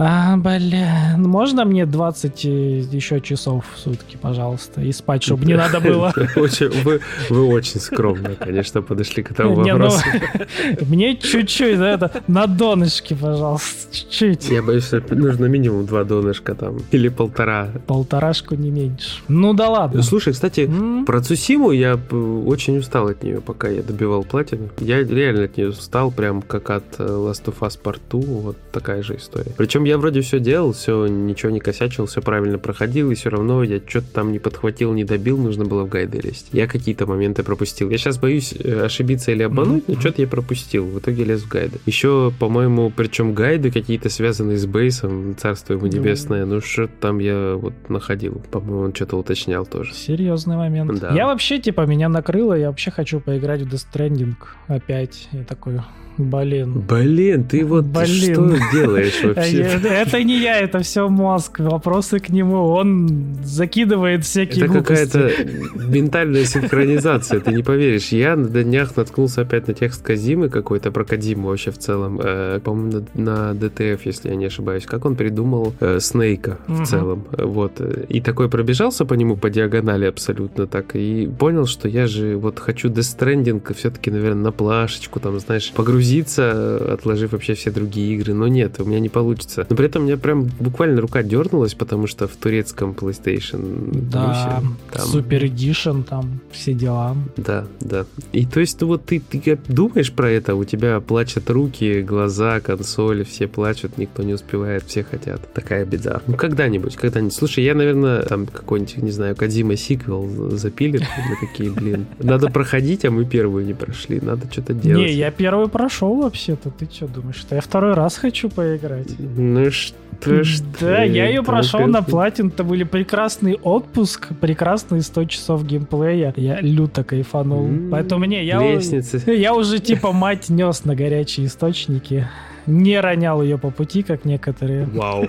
а, 0.00 0.36
блин, 0.36 1.28
можно 1.28 1.64
мне 1.64 1.84
20 1.84 2.44
э, 2.44 2.48
еще 2.92 3.20
часов 3.20 3.64
в 3.74 3.78
сутки, 3.80 4.16
пожалуйста, 4.16 4.80
и 4.80 4.92
спать, 4.92 5.24
чтобы 5.24 5.44
не 5.44 5.56
надо 5.56 5.80
было? 5.80 6.14
Вы, 6.36 7.00
вы 7.30 7.44
очень 7.48 7.80
скромно, 7.80 8.36
конечно, 8.38 8.80
подошли 8.80 9.24
к 9.24 9.32
этому 9.32 9.56
ну, 9.56 9.64
вопросу. 9.64 10.04
Мне 10.88 11.16
чуть-чуть, 11.16 11.78
да, 11.78 11.90
это 11.90 12.22
на 12.28 12.46
донышке, 12.46 13.16
пожалуйста, 13.16 13.92
чуть-чуть. 13.92 14.48
Я 14.50 14.62
боюсь, 14.62 14.84
что 14.84 15.02
нужно 15.10 15.46
минимум 15.46 15.84
два 15.86 16.04
донышка 16.04 16.54
там, 16.54 16.78
или 16.92 17.08
полтора. 17.08 17.68
Полторашку 17.86 18.54
не 18.54 18.70
меньше. 18.70 19.20
Ну 19.26 19.52
да 19.52 19.68
ладно. 19.68 20.02
Слушай, 20.02 20.32
кстати, 20.32 20.70
про 21.06 21.20
Цусиму 21.20 21.72
я 21.72 21.98
очень 22.46 22.78
устал 22.78 23.08
от 23.08 23.24
нее, 23.24 23.40
пока 23.40 23.68
я 23.68 23.82
добивал 23.82 24.22
платину. 24.22 24.68
Я 24.78 25.02
реально 25.02 25.44
от 25.44 25.56
нее 25.56 25.70
устал, 25.70 26.12
прям 26.12 26.42
как 26.42 26.70
от 26.70 26.84
э, 26.98 27.04
Last 27.04 27.44
of 27.46 27.58
Us 27.60 27.78
Part 27.82 28.00
2, 28.10 28.20
вот 28.20 28.56
такая 28.70 29.02
же 29.02 29.16
история. 29.16 29.52
Причем 29.56 29.87
я 29.88 29.98
вроде 29.98 30.20
все 30.20 30.38
делал, 30.38 30.72
все, 30.72 31.06
ничего 31.06 31.50
не 31.50 31.60
косячил, 31.60 32.06
все 32.06 32.20
правильно 32.20 32.58
проходил, 32.58 33.10
и 33.10 33.14
все 33.14 33.30
равно 33.30 33.62
я 33.62 33.80
что-то 33.84 34.06
там 34.12 34.32
не 34.32 34.38
подхватил, 34.38 34.92
не 34.92 35.04
добил, 35.04 35.38
нужно 35.38 35.64
было 35.64 35.84
в 35.84 35.88
гайды 35.88 36.20
лезть. 36.20 36.48
Я 36.52 36.66
какие-то 36.66 37.06
моменты 37.06 37.42
пропустил. 37.42 37.90
Я 37.90 37.98
сейчас 37.98 38.18
боюсь 38.18 38.52
э, 38.52 38.84
ошибиться 38.84 39.32
или 39.32 39.42
обмануть, 39.42 39.84
mm-hmm. 39.84 39.94
но 39.94 40.00
что-то 40.00 40.22
я 40.22 40.28
пропустил. 40.28 40.84
В 40.84 40.98
итоге 40.98 41.24
лез 41.24 41.42
в 41.42 41.48
гайды. 41.48 41.78
Еще, 41.86 42.32
по-моему, 42.38 42.92
причем 42.94 43.32
гайды 43.32 43.70
какие-то 43.70 44.10
связанные 44.10 44.58
с 44.58 44.66
бейсом, 44.66 45.34
царство 45.38 45.72
ему 45.72 45.86
небесное, 45.86 46.44
ну 46.44 46.60
что 46.60 46.86
там 46.86 47.18
я 47.18 47.54
вот 47.56 47.72
находил. 47.88 48.42
По-моему, 48.50 48.80
он 48.80 48.94
что-то 48.94 49.16
уточнял 49.16 49.64
тоже. 49.64 49.94
Серьезный 49.94 50.56
момент. 50.56 51.00
Да. 51.00 51.14
Я 51.14 51.26
вообще, 51.26 51.58
типа, 51.58 51.86
меня 51.86 52.08
накрыло, 52.08 52.54
я 52.54 52.68
вообще 52.68 52.90
хочу 52.90 53.20
поиграть 53.20 53.62
в 53.62 53.72
Death 53.72 53.86
Stranding 53.90 54.34
опять. 54.68 55.28
Я 55.32 55.44
такой, 55.44 55.80
Блин. 56.18 56.80
Блин, 56.80 57.44
ты 57.44 57.64
вот 57.64 57.84
Блин. 57.84 58.06
что 58.06 58.56
делаешь 58.72 59.22
вообще? 59.22 59.77
Это 59.84 60.22
не 60.22 60.38
я, 60.38 60.58
это 60.58 60.80
все 60.80 61.08
мозг. 61.08 61.60
Вопросы 61.60 62.18
к 62.18 62.28
нему. 62.28 62.56
Он 62.56 63.36
закидывает 63.42 64.24
всякие 64.24 64.64
Это 64.64 64.74
какая-то 64.74 65.30
ментальная 65.74 66.44
синхронизация, 66.44 67.40
ты 67.40 67.52
не 67.52 67.62
поверишь. 67.62 68.08
Я 68.08 68.36
на 68.36 68.62
днях 68.62 68.96
наткнулся 68.96 69.42
опять 69.42 69.68
на 69.68 69.74
текст 69.74 70.02
Казимы 70.02 70.48
какой-то, 70.48 70.90
про 70.90 71.04
Кадиму 71.04 71.48
вообще 71.48 71.70
в 71.70 71.78
целом. 71.78 72.20
Э, 72.22 72.60
по-моему, 72.62 73.04
на, 73.14 73.52
DTF, 73.52 74.00
если 74.04 74.30
я 74.30 74.36
не 74.36 74.46
ошибаюсь. 74.46 74.86
Как 74.86 75.04
он 75.04 75.16
придумал 75.16 75.74
э, 75.80 76.00
Снейка 76.00 76.58
в 76.66 76.84
целом. 76.84 77.24
Вот. 77.32 77.80
И 78.08 78.20
такой 78.20 78.48
пробежался 78.48 79.04
по 79.04 79.14
нему 79.14 79.36
по 79.36 79.50
диагонали 79.50 80.06
абсолютно 80.06 80.66
так. 80.66 80.94
И 80.96 81.28
понял, 81.38 81.66
что 81.66 81.88
я 81.88 82.06
же 82.06 82.36
вот 82.36 82.58
хочу 82.58 82.88
Stranding 82.88 83.62
все-таки, 83.74 84.10
наверное, 84.10 84.42
на 84.42 84.52
плашечку, 84.52 85.20
там, 85.20 85.38
знаешь, 85.38 85.72
погрузить 85.72 85.98
погрузиться, 85.98 86.94
отложив 86.94 87.32
вообще 87.32 87.54
все 87.54 87.70
другие 87.70 88.14
игры, 88.14 88.34
но 88.34 88.48
нет, 88.48 88.76
у 88.78 88.84
меня 88.84 89.00
не 89.00 89.08
получится. 89.08 89.57
Но 89.68 89.76
при 89.76 89.86
этом 89.86 90.02
у 90.02 90.04
меня 90.06 90.16
прям 90.16 90.44
буквально 90.60 91.00
рука 91.00 91.22
дернулась, 91.22 91.74
потому 91.74 92.06
что 92.06 92.26
в 92.26 92.36
турецком 92.36 92.92
PlayStation 92.92 93.90
да, 94.10 94.62
там... 94.92 95.04
Super 95.06 95.42
Edition, 95.42 96.04
там 96.04 96.40
все 96.50 96.72
дела. 96.72 97.16
Да, 97.36 97.66
да. 97.80 98.06
И 98.32 98.46
то 98.46 98.60
есть, 98.60 98.80
ну 98.80 98.88
вот 98.88 99.04
ты, 99.04 99.20
ты 99.20 99.58
думаешь 99.68 100.12
про 100.12 100.30
это, 100.30 100.54
у 100.54 100.64
тебя 100.64 101.00
плачут 101.00 101.50
руки, 101.50 102.02
глаза, 102.02 102.60
консоли, 102.60 103.24
все 103.24 103.46
плачут, 103.46 103.98
никто 103.98 104.22
не 104.22 104.34
успевает, 104.34 104.84
все 104.86 105.02
хотят. 105.02 105.52
Такая 105.52 105.84
беда. 105.84 106.22
Ну 106.26 106.36
когда-нибудь, 106.36 106.96
когда-нибудь. 106.96 107.34
Слушай, 107.34 107.64
я, 107.64 107.74
наверное, 107.74 108.22
там 108.22 108.46
какой-нибудь, 108.46 108.98
не 108.98 109.10
знаю, 109.10 109.36
Кадима 109.36 109.76
сиквел 109.76 110.50
запилит. 110.50 111.02
Мы 111.02 111.46
такие, 111.46 111.70
блин, 111.70 112.06
надо 112.18 112.48
проходить, 112.48 113.04
а 113.04 113.10
мы 113.10 113.24
первую 113.24 113.64
не 113.64 113.74
прошли, 113.74 114.20
надо 114.20 114.50
что-то 114.50 114.74
делать. 114.74 115.06
Не, 115.06 115.12
я 115.12 115.30
первую 115.30 115.68
прошел 115.68 115.88
прошел 115.88 116.22
вообще-то. 116.22 116.70
Ты 116.70 116.86
что 116.90 117.08
думаешь, 117.08 117.36
что 117.36 117.54
я 117.54 117.60
второй 117.60 117.94
раз 117.94 118.16
хочу 118.16 118.48
поиграть? 118.48 119.08
Ну 119.54 119.70
что 119.70 120.42
ж 120.44 120.60
Да, 120.80 121.02
я 121.04 121.26
ее 121.26 121.42
прошел 121.42 121.86
на 121.86 122.02
платин. 122.02 122.48
Это 122.48 122.64
были 122.64 122.84
прекрасный 122.84 123.54
отпуск, 123.54 124.28
прекрасные 124.40 125.02
100 125.02 125.24
часов 125.26 125.64
геймплея. 125.64 126.34
Я 126.36 126.60
люто 126.60 127.04
кайфанул. 127.04 127.68
Поэтому 127.90 128.24
не, 128.24 128.44
я, 128.44 128.60
я 129.26 129.54
уже 129.54 129.78
типа 129.78 130.12
мать 130.12 130.48
нес 130.48 130.84
на 130.84 130.94
горячие 130.94 131.46
источники 131.46 132.28
не 132.68 133.00
ронял 133.00 133.42
ее 133.42 133.58
по 133.58 133.70
пути, 133.70 134.02
как 134.02 134.24
некоторые. 134.24 134.84
Вау. 134.84 135.26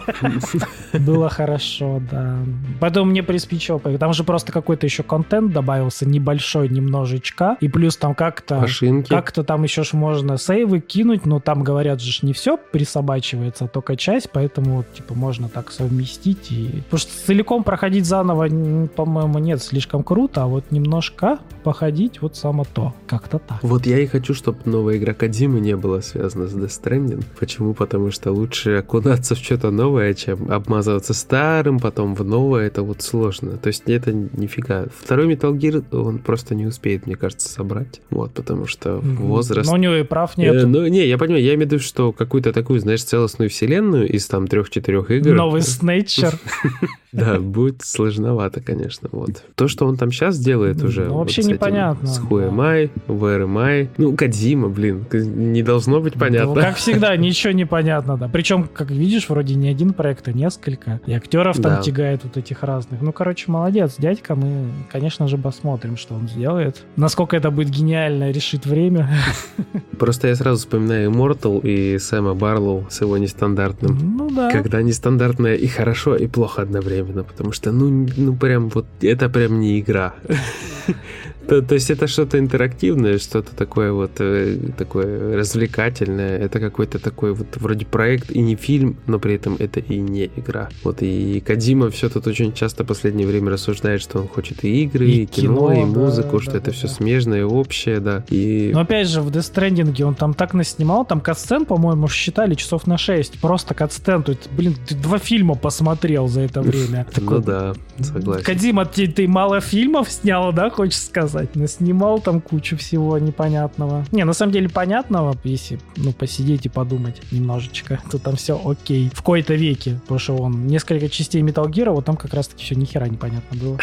Было 0.94 1.30
хорошо, 1.30 2.02
да. 2.12 2.38
Поэтому 2.80 3.10
мне 3.10 3.24
приспичило. 3.24 3.80
Там 3.80 4.14
же 4.14 4.24
просто 4.24 4.52
какой-то 4.52 4.86
еще 4.86 5.04
контент 5.04 5.54
добавился, 5.54 6.08
небольшой 6.08 6.70
немножечко. 6.70 7.58
И 7.62 7.70
плюс 7.70 7.98
там 7.98 8.14
как-то... 8.14 8.68
Как-то 9.08 9.44
там 9.44 9.64
еще 9.64 9.84
ж 9.84 9.94
можно 9.94 10.38
сейвы 10.38 10.80
кинуть, 10.80 11.26
но 11.26 11.40
там, 11.40 11.64
говорят 11.64 12.02
же, 12.02 12.20
не 12.26 12.34
все 12.34 12.58
присобачивается, 12.58 13.66
а 13.66 13.68
только 13.68 13.96
часть, 13.96 14.30
поэтому, 14.32 14.84
типа, 14.94 15.16
можно 15.16 15.48
так 15.50 15.72
совместить. 15.72 16.52
И... 16.52 16.84
Потому 16.86 17.00
что 17.00 17.26
целиком 17.26 17.64
проходить 17.64 18.06
заново, 18.06 18.48
по-моему, 18.88 19.40
нет, 19.40 19.64
слишком 19.64 20.04
круто, 20.04 20.44
а 20.44 20.48
вот 20.48 20.72
немножко 20.72 21.40
походить, 21.64 22.22
вот 22.22 22.36
само 22.36 22.66
то. 22.66 22.94
Как-то 23.08 23.40
так. 23.40 23.60
Вот 23.62 23.86
я 23.86 24.00
и 24.00 24.08
хочу, 24.08 24.34
чтобы 24.34 24.60
новая 24.66 24.98
игра 24.98 25.14
Кадимы 25.14 25.60
не 25.60 25.76
была 25.76 26.02
связана 26.02 26.48
с 26.48 26.56
Death 26.56 26.84
Stranding. 26.84 27.24
Почему? 27.40 27.74
Потому 27.74 28.12
что 28.12 28.32
лучше 28.32 28.78
окунаться 28.78 29.36
в 29.36 29.38
что-то 29.38 29.72
новое, 29.72 30.14
чем 30.14 30.52
обмазываться 30.52 31.14
старым, 31.14 31.80
потом 31.80 32.16
в 32.16 32.24
новое. 32.24 32.68
Это 32.68 32.84
вот 32.84 33.02
сложно. 33.02 33.58
То 33.58 33.68
есть 33.68 33.84
это 33.88 34.14
нифига. 34.14 34.86
Второй 34.96 35.34
Metal 35.34 35.54
Gear 35.58 35.84
он 35.96 36.20
просто 36.20 36.56
не 36.56 36.66
успеет, 36.66 37.06
мне 37.06 37.16
кажется, 37.16 37.50
собрать. 37.50 38.02
Вот, 38.10 38.32
потому 38.34 38.66
что 38.66 38.98
возраст... 38.98 39.70
Но 39.70 39.76
у 39.76 39.78
него 39.78 39.96
и 39.96 40.04
прав 40.04 40.38
нет. 40.38 40.56
Э, 40.56 40.66
ну, 40.66 40.88
не, 40.88 41.06
я 41.08 41.18
понимаю, 41.18 41.44
я 41.44 41.56
имею 41.56 41.68
в 41.68 41.72
виду, 41.72 41.84
что 41.84 42.12
какую-то 42.12 42.54
такую, 42.54 42.80
знаешь, 42.80 43.04
целостную 43.04 43.50
вселенную 43.50 44.10
из 44.10 44.28
там 44.28 44.48
трех-четырех 44.48 45.12
игр... 45.12 45.34
Новый 45.34 45.62
Снейчер. 45.62 46.34
Да, 47.12 47.40
будет 47.40 47.82
сложновато, 47.82 48.62
конечно. 48.62 49.10
Вот. 49.12 49.44
То, 49.56 49.68
что 49.68 49.88
он 49.88 49.98
там 49.98 50.12
сейчас 50.12 50.38
делает 50.38 50.84
уже... 50.84 51.06
Ну, 51.06 51.16
вообще 51.16 51.42
непонятно. 51.42 52.08
С 52.08 52.20
Хуэмай, 52.20 52.92
ВРМай. 53.08 53.90
Ну, 53.98 54.16
Кадзима, 54.16 54.70
блин, 54.70 55.06
не 55.12 55.64
должно 55.64 56.02
быть 56.02 56.14
понятно. 56.14 56.62
Как 56.62 56.76
всегда, 56.76 57.16
ничего 57.20 57.54
не 57.54 57.66
понятно, 57.66 58.18
да. 58.18 58.28
Причем, 58.28 58.68
как 58.68 58.92
видишь, 58.92 59.30
вроде 59.30 59.56
не 59.56 59.70
один 59.70 59.94
проект, 59.94 60.28
а 60.28 60.34
несколько. 60.34 61.02
И 61.06 61.14
актеров 61.14 61.58
там 61.58 61.76
да. 61.76 61.82
тягает 61.82 62.24
вот 62.24 62.38
этих 62.38 62.64
разных. 62.64 63.02
Ну, 63.02 63.12
короче, 63.14 63.52
молодец, 63.52 63.96
дядька. 63.98 64.36
Мы, 64.36 64.72
конечно 64.92 65.28
же, 65.28 65.38
посмотрим, 65.38 65.98
что 65.98 66.16
он 66.16 66.28
сделает. 66.28 66.84
Насколько 66.96 67.38
это 67.38 67.52
будет 67.52 67.70
гениально, 67.70 68.32
решит 68.32 68.66
время. 68.66 69.10
Просто 70.00 70.28
я 70.28 70.36
сразу 70.36 70.60
вспоминаю 70.60 71.12
Immortal 71.12 71.62
и 71.62 71.98
Сэма 72.00 72.34
Барлоу 72.34 72.88
с 72.90 73.02
его 73.02 73.18
нестандартным. 73.18 74.18
Ну 74.18 74.30
да. 74.30 74.50
Когда 74.50 74.82
нестандартное 74.82 75.56
и 75.56 75.68
хорошо, 75.68 76.16
и 76.16 76.28
плохо 76.28 76.62
одновременно. 76.62 77.24
Потому 77.24 77.52
что, 77.52 77.72
ну, 77.72 78.08
ну 78.16 78.36
прям 78.36 78.70
вот, 78.70 78.86
это 79.02 79.30
прям 79.30 79.60
не 79.60 79.80
игра. 79.80 80.14
То, 81.50 81.62
то 81.64 81.74
есть 81.74 81.90
это 81.90 82.08
что-то 82.08 82.38
интерактивное, 82.38 83.18
что-то 83.18 83.56
такое 83.56 83.92
вот 83.92 84.12
э, 84.20 84.58
такое 84.78 85.36
развлекательное. 85.36 86.38
Это 86.38 86.60
какой-то 86.60 87.00
такой 87.00 87.34
вот 87.34 87.48
вроде 87.56 87.86
проект 87.86 88.32
и 88.32 88.40
не 88.40 88.56
фильм, 88.56 88.98
но 89.08 89.18
при 89.18 89.34
этом 89.34 89.56
это 89.58 89.80
и 89.80 89.98
не 89.98 90.30
игра. 90.36 90.70
Вот 90.84 91.02
и 91.02 91.40
Кадима 91.40 91.90
все 91.90 92.10
тут 92.10 92.28
очень 92.28 92.54
часто 92.54 92.84
в 92.84 92.88
последнее 92.88 93.28
время 93.28 93.50
рассуждает, 93.52 94.02
что 94.02 94.20
он 94.20 94.28
хочет 94.28 94.64
и 94.64 94.84
игры, 94.84 95.08
и, 95.08 95.24
и 95.24 95.26
кино, 95.26 95.70
кино, 95.70 95.82
и 95.82 95.86
музыку, 95.86 96.38
да, 96.38 96.44
что 96.44 96.52
да, 96.52 96.58
это 96.60 96.66
да, 96.68 96.72
все 96.72 96.88
да. 96.88 96.94
смежное, 96.94 97.46
общее, 97.46 98.00
да. 98.00 98.24
И... 98.30 98.70
Но 98.72 98.82
опять 98.82 99.08
же, 99.08 99.22
в 99.22 99.30
Death 99.30 99.52
Stranding 99.52 100.04
он 100.04 100.14
там 100.14 100.36
так 100.36 100.54
наснимал, 100.54 101.04
там 101.04 101.20
катсцен, 101.20 101.66
по-моему, 101.66 102.08
считали 102.08 102.54
часов 102.54 102.86
на 102.86 103.00
6. 103.00 103.40
Просто 103.40 103.74
катсцен. 103.74 104.22
То 104.22 104.34
есть, 104.34 104.50
блин, 104.52 104.76
ты 104.88 104.94
два 104.94 105.18
фильма 105.18 105.56
посмотрел 105.56 106.28
за 106.28 106.42
это 106.42 106.62
время. 106.62 107.08
Ну 107.18 107.40
да, 107.40 107.74
согласен. 108.00 108.44
Кадима, 108.44 108.86
ты, 108.86 109.08
ты 109.08 109.28
мало 109.28 109.62
фильмов 109.62 110.12
снял, 110.12 110.54
да, 110.54 110.70
хочешь 110.70 111.00
сказать? 111.00 111.39
Сказать. 111.40 111.56
Наснимал 111.56 112.20
там 112.20 112.42
кучу 112.42 112.78
всего 112.78 113.18
непонятного. 113.18 114.06
Не, 114.12 114.26
на 114.26 114.34
самом 114.34 114.52
деле 114.52 114.70
понятного, 114.70 115.36
если 115.44 115.80
ну, 115.96 116.12
посидеть 116.12 116.66
и 116.66 116.70
подумать 116.70 117.22
немножечко, 117.32 118.00
то 118.12 118.18
там 118.18 118.36
все 118.36 118.60
окей. 118.64 119.10
В 119.14 119.22
кои-то 119.22 119.56
веке, 119.56 120.00
потому 120.04 120.20
что 120.20 120.38
он 120.38 120.68
несколько 120.68 121.10
частей 121.10 121.42
Metal 121.42 121.66
Gear, 121.70 121.92
вот 121.92 122.06
там 122.06 122.18
как 122.18 122.34
раз-таки 122.34 122.64
все 122.64 122.76
нихера 122.76 123.06
непонятно 123.06 123.58
было. 123.58 123.78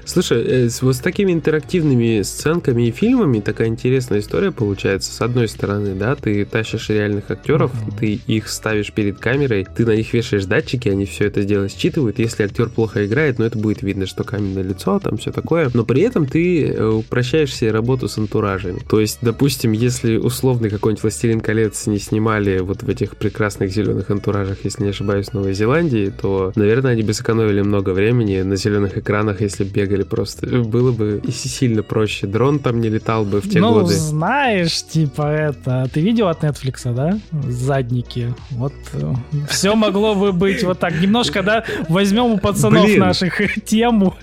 Слушай, 0.05 0.43
э, 0.45 0.69
вот 0.81 0.95
с 0.95 0.99
такими 0.99 1.31
интерактивными 1.31 2.21
сценками 2.21 2.87
и 2.87 2.91
фильмами 2.91 3.39
такая 3.39 3.67
интересная 3.67 4.19
история 4.19 4.51
получается. 4.51 5.11
С 5.11 5.21
одной 5.21 5.47
стороны, 5.47 5.95
да, 5.95 6.15
ты 6.15 6.45
тащишь 6.45 6.89
реальных 6.89 7.31
актеров, 7.31 7.71
uh-huh. 7.73 7.99
ты 7.99 8.13
их 8.27 8.49
ставишь 8.49 8.91
перед 8.91 9.17
камерой, 9.17 9.65
ты 9.65 9.85
на 9.85 9.95
них 9.95 10.13
вешаешь 10.13 10.45
датчики, 10.45 10.89
они 10.89 11.05
все 11.05 11.25
это 11.25 11.43
дело 11.43 11.69
считывают. 11.69 12.19
Если 12.19 12.43
актер 12.43 12.69
плохо 12.69 13.05
играет, 13.05 13.39
ну 13.39 13.45
это 13.45 13.57
будет 13.57 13.81
видно, 13.81 14.05
что 14.05 14.23
каменное 14.23 14.63
лицо, 14.63 14.99
там 14.99 15.17
все 15.17 15.31
такое. 15.31 15.71
Но 15.73 15.85
при 15.85 16.01
этом 16.01 16.25
ты 16.25 16.67
э, 16.67 16.85
упрощаешь 16.85 17.55
себе 17.55 17.71
работу 17.71 18.07
с 18.07 18.17
антуражами. 18.17 18.81
То 18.89 18.99
есть, 18.99 19.19
допустим, 19.21 19.71
если 19.71 20.17
условный 20.17 20.69
какой-нибудь 20.69 21.03
«Властелин 21.03 21.39
колец» 21.39 21.87
не 21.87 21.99
снимали 21.99 22.59
вот 22.59 22.83
в 22.83 22.89
этих 22.89 23.15
прекрасных 23.15 23.71
зеленых 23.71 24.09
антуражах, 24.09 24.57
если 24.63 24.83
не 24.83 24.89
ошибаюсь, 24.89 25.27
в 25.29 25.33
Новой 25.33 25.53
Зеландии, 25.53 26.11
то, 26.21 26.51
наверное, 26.55 26.91
они 26.91 27.03
бы 27.03 27.13
сэкономили 27.13 27.61
много 27.61 27.91
времени 27.91 28.41
на 28.41 28.55
зеленых 28.55 28.97
экранах, 28.97 29.41
если 29.41 29.63
бегать 29.63 29.92
бегали 29.93 30.03
просто. 30.03 30.47
Было 30.47 30.91
бы 30.91 31.21
сильно 31.31 31.83
проще. 31.83 32.27
Дрон 32.27 32.59
там 32.59 32.81
не 32.81 32.89
летал 32.89 33.25
бы 33.25 33.41
в 33.41 33.49
те 33.49 33.59
ну, 33.59 33.73
годы. 33.73 33.93
Ну, 33.93 33.99
знаешь, 33.99 34.83
типа 34.83 35.21
это... 35.31 35.89
Ты 35.93 36.01
видел 36.01 36.27
от 36.27 36.43
Netflix, 36.43 36.93
да? 36.93 37.19
Задники. 37.47 38.33
Вот 38.51 38.73
э, 38.93 39.13
все 39.49 39.75
могло 39.75 40.15
бы 40.15 40.31
быть 40.31 40.63
вот 40.63 40.79
так. 40.79 40.99
Немножко, 40.99 41.43
да, 41.43 41.63
возьмем 41.89 42.25
у 42.25 42.37
пацанов 42.37 42.85
Блин. 42.85 42.99
наших 42.99 43.41
тему. 43.65 44.15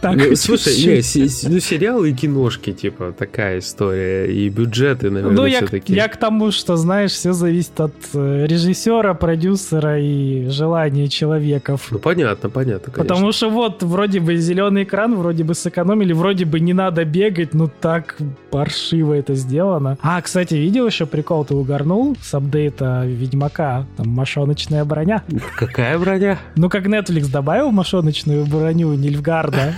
Так, 0.00 0.16
ну, 0.16 0.36
слушай, 0.36 0.74
не, 0.76 1.48
ну 1.48 1.60
сериалы 1.60 2.10
и 2.10 2.14
киношки, 2.14 2.72
типа, 2.72 3.14
такая 3.16 3.58
история. 3.58 4.26
И 4.26 4.48
бюджеты, 4.48 5.10
наверное, 5.10 5.36
ну, 5.36 5.46
я, 5.46 5.58
все-таки. 5.58 5.94
Я 5.94 6.08
к 6.08 6.16
тому, 6.16 6.50
что, 6.50 6.76
знаешь, 6.76 7.12
все 7.12 7.32
зависит 7.32 7.78
от 7.80 7.94
э, 8.14 8.46
режиссера, 8.46 9.14
продюсера 9.14 10.00
и 10.00 10.48
желания 10.48 11.08
человеков. 11.08 11.88
Ну, 11.90 11.98
понятно, 11.98 12.50
понятно, 12.50 12.92
конечно. 12.92 13.14
Потому 13.14 13.32
что 13.32 13.50
вот, 13.50 13.82
вроде 13.82 14.20
бы 14.20 14.36
зеленый 14.36 14.55
экран, 14.56 15.14
вроде 15.14 15.44
бы 15.44 15.54
сэкономили, 15.54 16.12
вроде 16.12 16.44
бы 16.44 16.60
не 16.60 16.72
надо 16.72 17.04
бегать, 17.04 17.54
но 17.54 17.68
так 17.68 18.16
паршиво 18.50 19.14
это 19.14 19.34
сделано. 19.34 19.98
А, 20.02 20.20
кстати, 20.20 20.54
видел 20.54 20.86
еще 20.86 21.06
прикол, 21.06 21.44
ты 21.44 21.54
угорнул 21.54 22.16
с 22.20 22.34
апдейта 22.34 23.04
Ведьмака, 23.06 23.86
там 23.96 24.08
мошоночная 24.08 24.84
броня. 24.84 25.22
Какая 25.56 25.98
броня? 25.98 26.38
Ну, 26.56 26.68
как 26.68 26.86
Netflix 26.86 27.30
добавил 27.30 27.70
мошоночную 27.70 28.46
броню 28.46 28.92
Нильфгарда. 28.94 29.74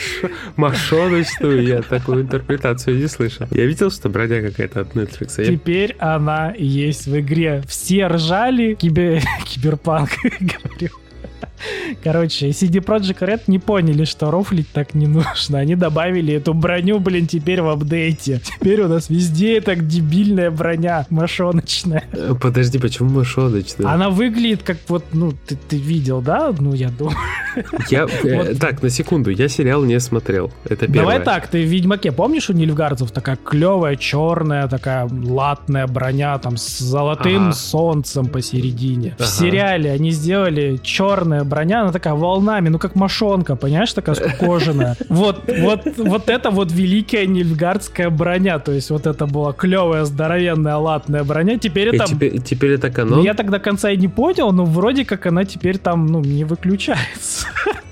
Мошоночную, 0.56 1.62
я 1.66 1.82
такую 1.82 2.22
интерпретацию 2.22 2.96
не 2.96 3.06
слышал. 3.06 3.46
Я 3.50 3.66
видел, 3.66 3.90
что 3.90 4.08
броня 4.08 4.42
какая-то 4.42 4.80
от 4.80 4.94
Netflix. 4.94 5.44
Теперь 5.44 5.96
она 5.98 6.54
есть 6.56 7.06
в 7.06 7.18
игре. 7.18 7.62
Все 7.66 8.06
ржали, 8.06 8.74
киберпанк 8.80 10.10
говорил. 10.40 11.05
Короче, 12.02 12.48
CD 12.50 12.84
Projekt 12.84 13.18
Red 13.20 13.42
не 13.46 13.58
поняли, 13.58 14.04
что 14.04 14.30
рофлить 14.30 14.68
так 14.72 14.94
не 14.94 15.06
нужно. 15.06 15.58
Они 15.58 15.74
добавили 15.74 16.34
эту 16.34 16.54
броню, 16.54 16.98
блин, 16.98 17.26
теперь 17.26 17.62
в 17.62 17.68
апдейте. 17.68 18.40
Теперь 18.44 18.82
у 18.82 18.88
нас 18.88 19.10
везде 19.10 19.60
так 19.60 19.86
дебильная 19.86 20.50
броня, 20.50 21.06
мошоночная. 21.10 22.04
Э, 22.12 22.34
подожди, 22.40 22.78
почему 22.78 23.10
мошоночная? 23.10 23.88
Она 23.88 24.10
выглядит 24.10 24.62
как 24.62 24.78
вот, 24.88 25.04
ну, 25.12 25.32
ты, 25.46 25.56
ты 25.56 25.76
видел, 25.76 26.20
да? 26.20 26.54
Ну, 26.58 26.74
я 26.74 26.90
думаю. 26.90 27.16
Я, 27.90 28.06
э, 28.22 28.36
вот. 28.36 28.58
Так, 28.58 28.82
на 28.82 28.90
секунду, 28.90 29.30
я 29.30 29.48
сериал 29.48 29.84
не 29.84 29.98
смотрел. 30.00 30.52
Это 30.64 30.86
первое. 30.86 31.00
Давай 31.00 31.22
так, 31.22 31.48
ты 31.48 31.62
в 31.62 31.66
Ведьмаке 31.66 32.12
помнишь 32.12 32.50
у 32.50 32.52
Нильфгардцев 32.52 33.10
такая 33.10 33.36
клевая, 33.36 33.96
черная, 33.96 34.68
такая 34.68 35.08
латная 35.10 35.86
броня, 35.86 36.38
там, 36.38 36.56
с 36.56 36.78
золотым 36.78 37.48
ага. 37.48 37.52
солнцем 37.52 38.26
посередине. 38.26 39.14
Ага. 39.18 39.24
В 39.24 39.26
сериале 39.28 39.90
они 39.90 40.10
сделали 40.10 40.78
черная 40.82 41.44
броня, 41.44 41.85
она 41.86 41.92
такая 41.92 42.14
волнами, 42.14 42.68
ну 42.68 42.78
как 42.78 42.94
мошонка, 42.94 43.56
понимаешь, 43.56 43.92
такая 43.92 44.16
кожаная. 44.38 44.96
Вот, 45.08 45.44
вот, 45.46 45.80
вот 45.96 46.28
это 46.28 46.50
вот 46.50 46.72
великая 46.72 47.26
нильфгардская 47.26 48.10
броня, 48.10 48.58
то 48.58 48.72
есть 48.72 48.90
вот 48.90 49.06
это 49.06 49.26
была 49.26 49.52
клевая, 49.52 50.04
здоровенная, 50.04 50.76
латная 50.76 51.24
броня, 51.24 51.58
теперь 51.58 51.94
это... 51.94 52.06
Теперь, 52.06 52.40
теперь 52.42 52.72
это 52.72 52.90
канон? 52.90 53.22
Я 53.22 53.34
до 53.34 53.58
конца 53.58 53.90
и 53.90 53.96
не 53.96 54.08
понял, 54.08 54.52
но 54.52 54.64
вроде 54.64 55.04
как 55.04 55.26
она 55.26 55.44
теперь 55.44 55.78
там, 55.78 56.06
ну, 56.06 56.20
не 56.20 56.44
выключается. 56.44 57.46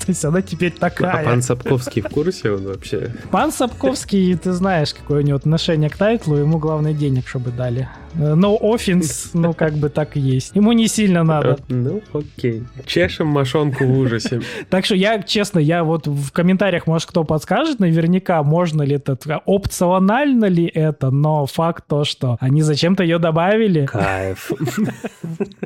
То 0.04 0.10
есть 0.10 0.24
она 0.24 0.42
теперь 0.42 0.72
такая. 0.72 1.22
А 1.22 1.24
пан 1.24 1.42
Сапковский 1.42 2.02
в 2.02 2.08
курсе 2.08 2.50
он 2.50 2.66
вообще? 2.66 3.10
Пан 3.30 3.52
Сапковский, 3.52 4.36
ты 4.36 4.52
знаешь, 4.52 4.92
какое 4.92 5.22
у 5.22 5.22
него 5.22 5.36
отношение 5.36 5.88
к 5.88 5.96
тайтлу, 5.96 6.36
ему 6.36 6.58
главное 6.58 6.92
денег, 6.92 7.26
чтобы 7.26 7.50
дали. 7.50 7.88
No 8.14 8.60
offense, 8.60 9.30
ну 9.32 9.54
как 9.54 9.74
бы 9.74 9.88
так 9.88 10.16
и 10.16 10.20
есть. 10.20 10.54
Ему 10.54 10.72
не 10.72 10.86
сильно 10.86 11.24
надо. 11.24 11.58
Ну 11.68 12.00
окей. 12.12 12.62
Чешем 12.86 13.28
мошонку 13.28 13.84
в 13.84 13.98
ужасе. 13.98 14.40
Так 14.70 14.84
что 14.84 14.94
я, 14.94 15.22
честно, 15.22 15.58
я 15.58 15.84
вот 15.84 16.06
в 16.06 16.30
комментариях, 16.32 16.86
может, 16.86 17.08
кто 17.08 17.24
подскажет, 17.24 17.80
наверняка, 17.80 18.42
можно 18.42 18.82
ли 18.82 18.96
это, 18.96 19.16
опционально 19.46 20.46
ли 20.46 20.66
это, 20.66 21.10
но 21.10 21.46
факт 21.46 21.84
то, 21.88 22.04
что 22.04 22.36
они 22.40 22.62
зачем-то 22.62 23.02
ее 23.02 23.18
добавили. 23.18 23.86
Кайф. 23.86 24.52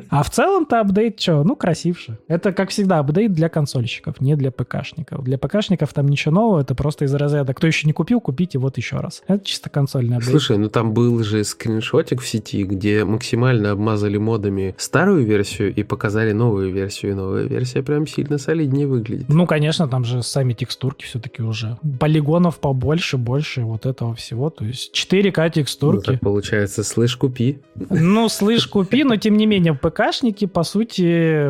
А 0.09 0.23
в 0.23 0.29
целом-то 0.31 0.79
апдейт 0.79 1.19
что? 1.19 1.43
Ну, 1.43 1.55
красивше. 1.55 2.17
Это, 2.27 2.51
как 2.51 2.69
всегда, 2.69 2.97
апдейт 2.99 3.31
для 3.31 3.47
консольщиков, 3.47 4.19
не 4.21 4.28
для 4.35 4.51
ПКшников. 4.51 5.23
Для 5.23 5.37
ПКшников 5.37 5.93
там 5.93 6.07
ничего 6.07 6.33
нового, 6.33 6.61
это 6.61 6.75
просто 6.75 7.05
из 7.05 7.13
разряда. 7.13 7.53
Кто 7.53 7.67
еще 7.67 7.87
не 7.87 7.93
купил, 7.93 8.21
купите 8.21 8.59
вот 8.59 8.77
еще 8.77 8.97
раз. 8.97 9.23
Это 9.27 9.43
чисто 9.45 9.69
консольный 9.69 10.17
апдейт. 10.17 10.31
Слушай, 10.31 10.57
ну 10.57 10.69
там 10.69 10.93
был 10.93 11.23
же 11.23 11.43
скриншотик 11.43 12.21
в 12.21 12.27
сети, 12.27 12.63
где 12.63 13.05
максимально 13.05 13.71
обмазали 13.71 14.17
модами 14.17 14.75
старую 14.77 15.25
версию 15.25 15.73
и 15.73 15.83
показали 15.83 16.31
новую 16.31 16.71
версию. 16.71 17.11
И 17.11 17.15
новая 17.15 17.43
версия 17.43 17.83
прям 17.83 18.07
сильно 18.07 18.37
солиднее 18.37 18.87
выглядит. 18.87 19.29
Ну, 19.29 19.45
конечно, 19.45 19.87
там 19.87 20.03
же 20.03 20.23
сами 20.23 20.53
текстурки 20.53 21.05
все-таки 21.05 21.41
уже. 21.41 21.77
Полигонов 21.99 22.59
побольше, 22.59 23.17
больше 23.17 23.61
вот 23.61 23.85
этого 23.85 24.15
всего. 24.15 24.49
То 24.49 24.65
есть 24.65 24.93
4К 24.93 25.51
текстурки. 25.51 26.07
Ну, 26.07 26.13
так 26.13 26.21
получается, 26.21 26.83
слышь, 26.83 27.15
купи. 27.15 27.59
Ну, 27.89 28.29
слышь, 28.29 28.67
купи, 28.67 29.03
но 29.03 29.15
тем 29.15 29.37
не 29.37 29.45
менее, 29.45 29.73
ПКшники, 29.73 30.45
по 30.45 30.63
сути, 30.63 31.49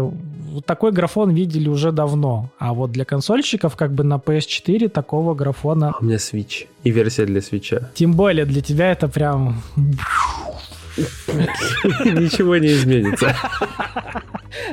такой 0.61 0.91
графон 0.91 1.31
видели 1.31 1.67
уже 1.69 1.91
давно. 1.91 2.49
А 2.59 2.73
вот 2.73 2.91
для 2.91 3.05
консольщиков, 3.05 3.75
как 3.75 3.93
бы 3.93 4.03
на 4.03 4.15
PS4 4.15 4.89
такого 4.89 5.33
графона... 5.33 5.89
А 5.89 5.97
у 6.01 6.05
меня 6.05 6.17
Switch 6.17 6.67
и 6.83 6.91
версия 6.91 7.25
для 7.25 7.41
свеча. 7.41 7.89
Тем 7.93 8.13
более 8.13 8.45
для 8.45 8.61
тебя 8.61 8.91
это 8.91 9.07
прям 9.07 9.61
Ничего 12.05 12.57
не 12.57 12.73
изменится. 12.73 13.35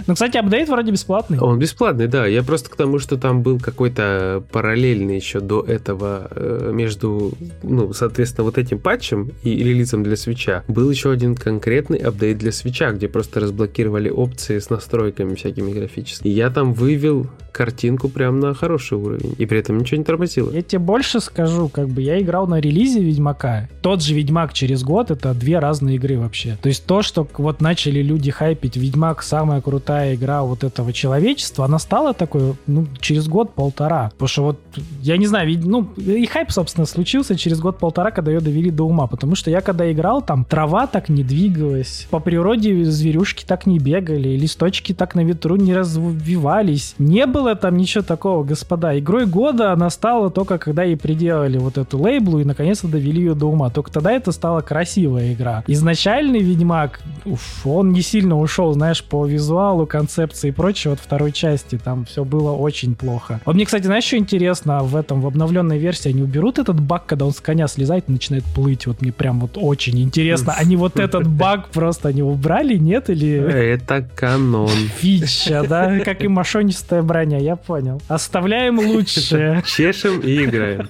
Ну, 0.07 0.15
кстати, 0.15 0.37
апдейт 0.37 0.69
вроде 0.69 0.93
бесплатный. 0.93 1.39
Он 1.39 1.59
бесплатный, 1.59 2.07
да. 2.07 2.27
Я 2.27 2.43
просто 2.43 2.71
к 2.71 2.77
тому, 2.77 2.99
что 2.99 3.17
там 3.17 3.43
был 3.43 3.59
какой-то 3.59 4.43
параллельный 4.53 5.17
еще 5.17 5.41
до 5.41 5.63
этого 5.63 6.29
э, 6.31 6.71
между, 6.73 7.33
ну, 7.63 7.93
соответственно, 7.93 8.45
вот 8.45 8.59
этим 8.59 8.79
патчем 8.79 9.31
и 9.43 9.57
релизом 9.57 10.03
для 10.03 10.17
свеча. 10.17 10.65
Был 10.69 10.91
еще 10.91 11.11
один 11.11 11.35
конкретный 11.35 11.99
апдейт 11.99 12.39
для 12.39 12.53
свеча, 12.53 12.93
где 12.93 13.09
просто 13.09 13.41
разблокировали 13.41 14.09
опции 14.09 14.59
с 14.59 14.71
настройками 14.71 15.35
всякими 15.35 15.73
графическими. 15.73 16.31
И 16.31 16.35
я 16.35 16.51
там 16.51 16.73
вывел 16.73 17.29
картинку 17.57 18.09
прям 18.09 18.39
на 18.41 18.55
хороший 18.55 18.99
уровень. 18.99 19.35
И 19.39 19.47
при 19.47 19.59
этом 19.59 19.79
ничего 19.79 19.99
не 19.99 20.05
тормозило. 20.05 20.51
Я 20.51 20.63
тебе 20.63 20.79
больше 20.79 21.21
скажу, 21.21 21.69
как 21.69 21.89
бы 21.89 22.03
я 22.03 22.21
играл 22.21 22.47
на 22.47 22.61
релизе 22.61 23.01
Ведьмака. 23.01 23.69
Тот 23.81 24.03
же 24.03 24.15
Ведьмак 24.15 24.53
через 24.53 24.83
год 24.85 25.11
это 25.11 25.33
две 25.35 25.59
разные 25.59 25.97
игры 25.97 26.19
вообще. 26.19 26.59
То 26.61 26.69
есть 26.69 26.85
то, 26.87 27.03
что 27.03 27.27
вот 27.39 27.61
начали 27.61 28.03
люди 28.03 28.31
хайпить 28.31 28.77
Ведьмак 28.77 29.23
самая 29.23 29.61
крутая 29.61 30.15
игра 30.15 30.43
вот 30.43 30.65
этого 30.65 30.93
человечества, 30.93 31.65
она 31.65 31.79
стала 31.79 32.13
такой, 32.13 32.55
ну, 32.67 32.87
через 33.01 33.27
год-полтора. 33.29 34.11
Потому 34.11 34.29
что 34.29 34.43
вот, 34.43 34.61
я 35.03 35.17
не 35.17 35.27
знаю, 35.27 35.59
ну, 35.65 35.89
и 35.97 36.27
хайп, 36.27 36.51
собственно, 36.51 36.87
случился 36.87 37.37
через 37.37 37.61
год-полтора, 37.61 38.11
когда 38.11 38.31
ее 38.31 38.41
довели 38.41 38.71
до 38.71 38.85
ума. 38.85 39.07
Потому 39.07 39.35
что 39.35 39.51
я 39.51 39.61
когда 39.61 39.91
играл, 39.91 40.23
там 40.23 40.45
трава 40.45 40.87
так 40.87 41.09
не 41.09 41.23
двигалась, 41.23 42.07
по 42.11 42.21
природе 42.21 42.85
зверюшки 42.85 43.45
так 43.45 43.67
не 43.67 43.79
бегали, 43.79 44.37
листочки 44.37 44.93
так 44.93 45.15
на 45.15 45.25
ветру 45.25 45.57
не 45.57 45.75
развивались. 45.75 46.95
Не 46.99 47.27
было 47.27 47.55
там 47.55 47.77
ничего 47.77 48.03
такого, 48.03 48.45
господа. 48.45 48.99
Игрой 48.99 49.27
года 49.27 49.73
она 49.73 49.91
стала 49.91 50.31
только 50.31 50.59
когда 50.59 50.83
ей 50.83 50.97
приделали 50.97 51.59
вот 51.59 51.79
эту 51.79 51.99
лейблу 51.99 52.41
и 52.41 52.45
наконец-то 52.45 52.89
довели 52.89 53.21
ее 53.21 53.35
до 53.35 53.47
ума. 53.47 53.71
Только 53.71 53.91
тогда 53.91 54.13
это 54.13 54.33
стала 54.33 54.61
красивая 54.61 55.33
игра. 55.33 55.65
Изначальный 55.67 56.41
Ведьмак, 56.41 57.01
уф, 57.25 57.67
он 57.67 57.93
не 57.93 58.03
сильно 58.03 58.39
ушел, 58.39 58.73
знаешь, 58.73 59.03
по 59.05 59.27
визуалу, 59.27 59.87
концепции 59.87 60.49
и 60.49 60.53
прочее. 60.53 60.91
Вот 60.91 61.01
второй 61.01 61.33
части 61.33 61.79
там 61.83 62.05
все 62.05 62.25
было 62.25 62.53
очень 62.53 62.95
плохо. 62.95 63.41
Вот 63.45 63.55
мне, 63.55 63.65
кстати, 63.65 63.85
знаешь, 63.85 64.05
что 64.05 64.17
интересно? 64.17 64.66
В 64.67 64.97
этом, 64.97 65.21
в 65.21 65.27
обновленной 65.27 65.79
версии 65.79 66.11
они 66.11 66.23
уберут 66.23 66.59
этот 66.59 66.81
баг, 66.81 67.07
когда 67.07 67.25
он 67.25 67.33
с 67.33 67.41
коня 67.41 67.69
слезает 67.69 68.05
и 68.09 68.13
начинает 68.13 68.45
плыть. 68.45 68.87
Вот 68.87 69.01
мне 69.01 69.13
прям 69.13 69.41
вот 69.41 69.53
очень 69.55 69.99
интересно. 70.01 70.55
Они 70.57 70.77
вот 70.77 70.99
этот 70.99 71.27
баг 71.27 71.69
просто 71.69 72.13
не 72.13 72.23
убрали, 72.23 72.77
нет? 72.77 73.09
Или... 73.11 73.37
Это 73.37 74.09
канон. 74.15 74.71
Фича, 74.99 75.65
да? 75.69 76.01
Как 76.01 76.23
и 76.25 76.29
мошонистая 76.29 77.03
броня 77.03 77.39
я 77.39 77.57
понял. 77.57 78.03
Оставляем 78.09 78.79
лучше. 78.79 79.63
Чешем 79.67 80.21
и 80.21 80.45
играем. 80.45 80.89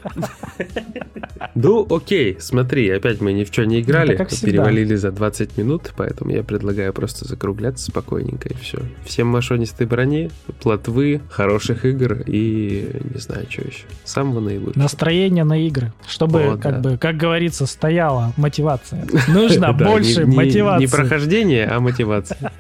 Ну, 1.54 1.86
окей, 1.88 2.36
смотри, 2.40 2.88
опять 2.90 3.20
мы 3.20 3.32
ни 3.32 3.44
в 3.44 3.50
чем 3.50 3.68
не 3.68 3.80
играли, 3.80 4.16
перевалили 4.42 4.94
за 4.94 5.10
20 5.10 5.56
минут, 5.58 5.92
поэтому 5.96 6.30
я 6.32 6.42
предлагаю 6.42 6.92
просто 6.92 7.26
закругляться 7.26 7.86
спокойненько 7.86 8.48
и 8.48 8.54
все. 8.54 8.78
Всем 9.04 9.28
машонистой 9.28 9.86
брони, 9.86 10.30
плотвы, 10.60 11.20
хороших 11.30 11.84
игр 11.84 12.22
и 12.26 12.90
не 13.12 13.20
знаю, 13.20 13.46
что 13.48 13.62
еще. 13.62 13.84
Самого 14.04 14.40
наилучшего. 14.40 14.82
Настроение 14.82 15.44
на 15.44 15.66
игры, 15.66 15.92
чтобы, 16.06 16.42
О, 16.44 16.56
как 16.56 16.80
да. 16.80 16.90
бы, 16.90 16.98
как 16.98 17.16
говорится, 17.16 17.66
стояла 17.66 18.32
мотивация. 18.36 19.06
Нужно 19.28 19.72
больше 19.72 20.26
мотивации. 20.26 20.84
Не 20.84 20.90
прохождение, 20.90 21.66
а 21.66 21.80
мотивация. 21.80 22.52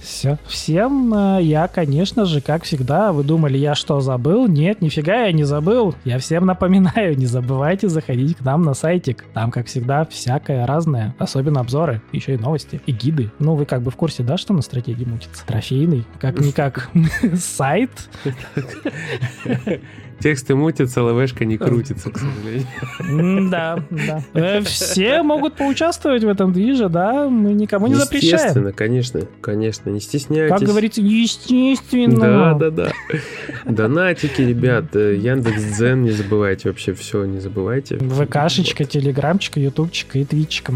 Все. 0.00 0.38
Всем 0.46 1.12
э, 1.14 1.42
я, 1.42 1.68
конечно 1.68 2.24
же, 2.24 2.40
как 2.40 2.64
всегда, 2.64 3.12
вы 3.12 3.22
думали, 3.22 3.58
я 3.58 3.74
что, 3.74 4.00
забыл? 4.00 4.48
Нет, 4.48 4.80
нифига 4.80 5.26
я 5.26 5.32
не 5.32 5.44
забыл. 5.44 5.94
Я 6.04 6.18
всем 6.18 6.46
напоминаю, 6.50 7.16
не 7.16 7.26
забывайте 7.26 7.88
заходить 7.88 8.36
к 8.36 8.40
нам 8.40 8.62
на 8.62 8.74
сайтик. 8.74 9.24
Там, 9.34 9.50
как 9.50 9.66
всегда, 9.66 10.04
всякое 10.04 10.66
разное. 10.66 11.14
Особенно 11.18 11.60
обзоры, 11.60 12.02
еще 12.12 12.34
и 12.34 12.38
новости, 12.38 12.80
и 12.86 12.92
гиды. 12.92 13.30
Ну, 13.38 13.54
вы 13.54 13.66
как 13.66 13.82
бы 13.82 13.90
в 13.90 13.96
курсе, 13.96 14.24
да, 14.24 14.36
что 14.36 14.52
на 14.52 14.62
стратегии 14.62 15.04
мутится? 15.04 15.46
Трофейный, 15.46 16.04
как-никак 16.18 16.90
сайт. 17.36 17.90
Тексты 20.20 20.54
мутятся, 20.54 21.02
ЛВшка 21.02 21.44
не 21.44 21.56
крутится, 21.56 22.10
к 22.10 22.18
сожалению. 22.18 23.50
Да, 23.50 23.82
да. 23.90 24.22
Э, 24.34 24.60
все 24.60 25.22
могут 25.22 25.54
поучаствовать 25.54 26.24
в 26.24 26.28
этом 26.28 26.52
движе, 26.52 26.88
да, 26.88 27.28
мы 27.28 27.52
никому 27.52 27.86
не 27.86 27.94
запрещаем. 27.94 28.34
Естественно, 28.34 28.72
конечно, 28.72 29.22
конечно. 29.40 29.90
не 29.90 30.00
стесняйтесь. 30.00 30.58
Как 30.58 30.68
говорится, 30.68 31.00
естественно. 31.00 32.54
Да, 32.54 32.70
да, 32.70 32.70
да. 32.70 32.92
Донатики, 33.64 34.42
ребят, 34.42 34.94
э, 34.94 35.16
Яндекс 35.16 35.62
Дзен, 35.62 36.02
не 36.02 36.10
забывайте 36.10 36.68
вообще 36.68 36.92
все, 36.92 37.24
не 37.24 37.40
забывайте. 37.40 37.98
ВКшечка, 37.98 38.84
Телеграмчика, 38.84 39.58
Ютубчика 39.60 40.18
и 40.18 40.24
Твичка. 40.24 40.72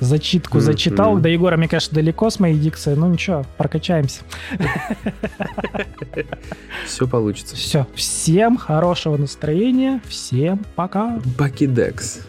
Зачитку 0.00 0.60
зачитал. 0.60 1.18
До 1.18 1.28
Егора, 1.28 1.56
мне, 1.56 1.68
конечно, 1.68 1.94
далеко 1.94 2.30
с 2.30 2.38
моей 2.38 2.58
дикцией. 2.58 2.96
Ну 2.96 3.08
ничего, 3.08 3.44
прокачаемся. 3.56 4.20
Все 6.86 7.06
получится. 7.06 7.56
Все. 7.56 7.86
Всем 7.94 8.56
хорошего 8.60 9.16
настроения. 9.16 10.00
Всем 10.06 10.64
пока. 10.76 11.18
Бакидекс. 11.38 12.20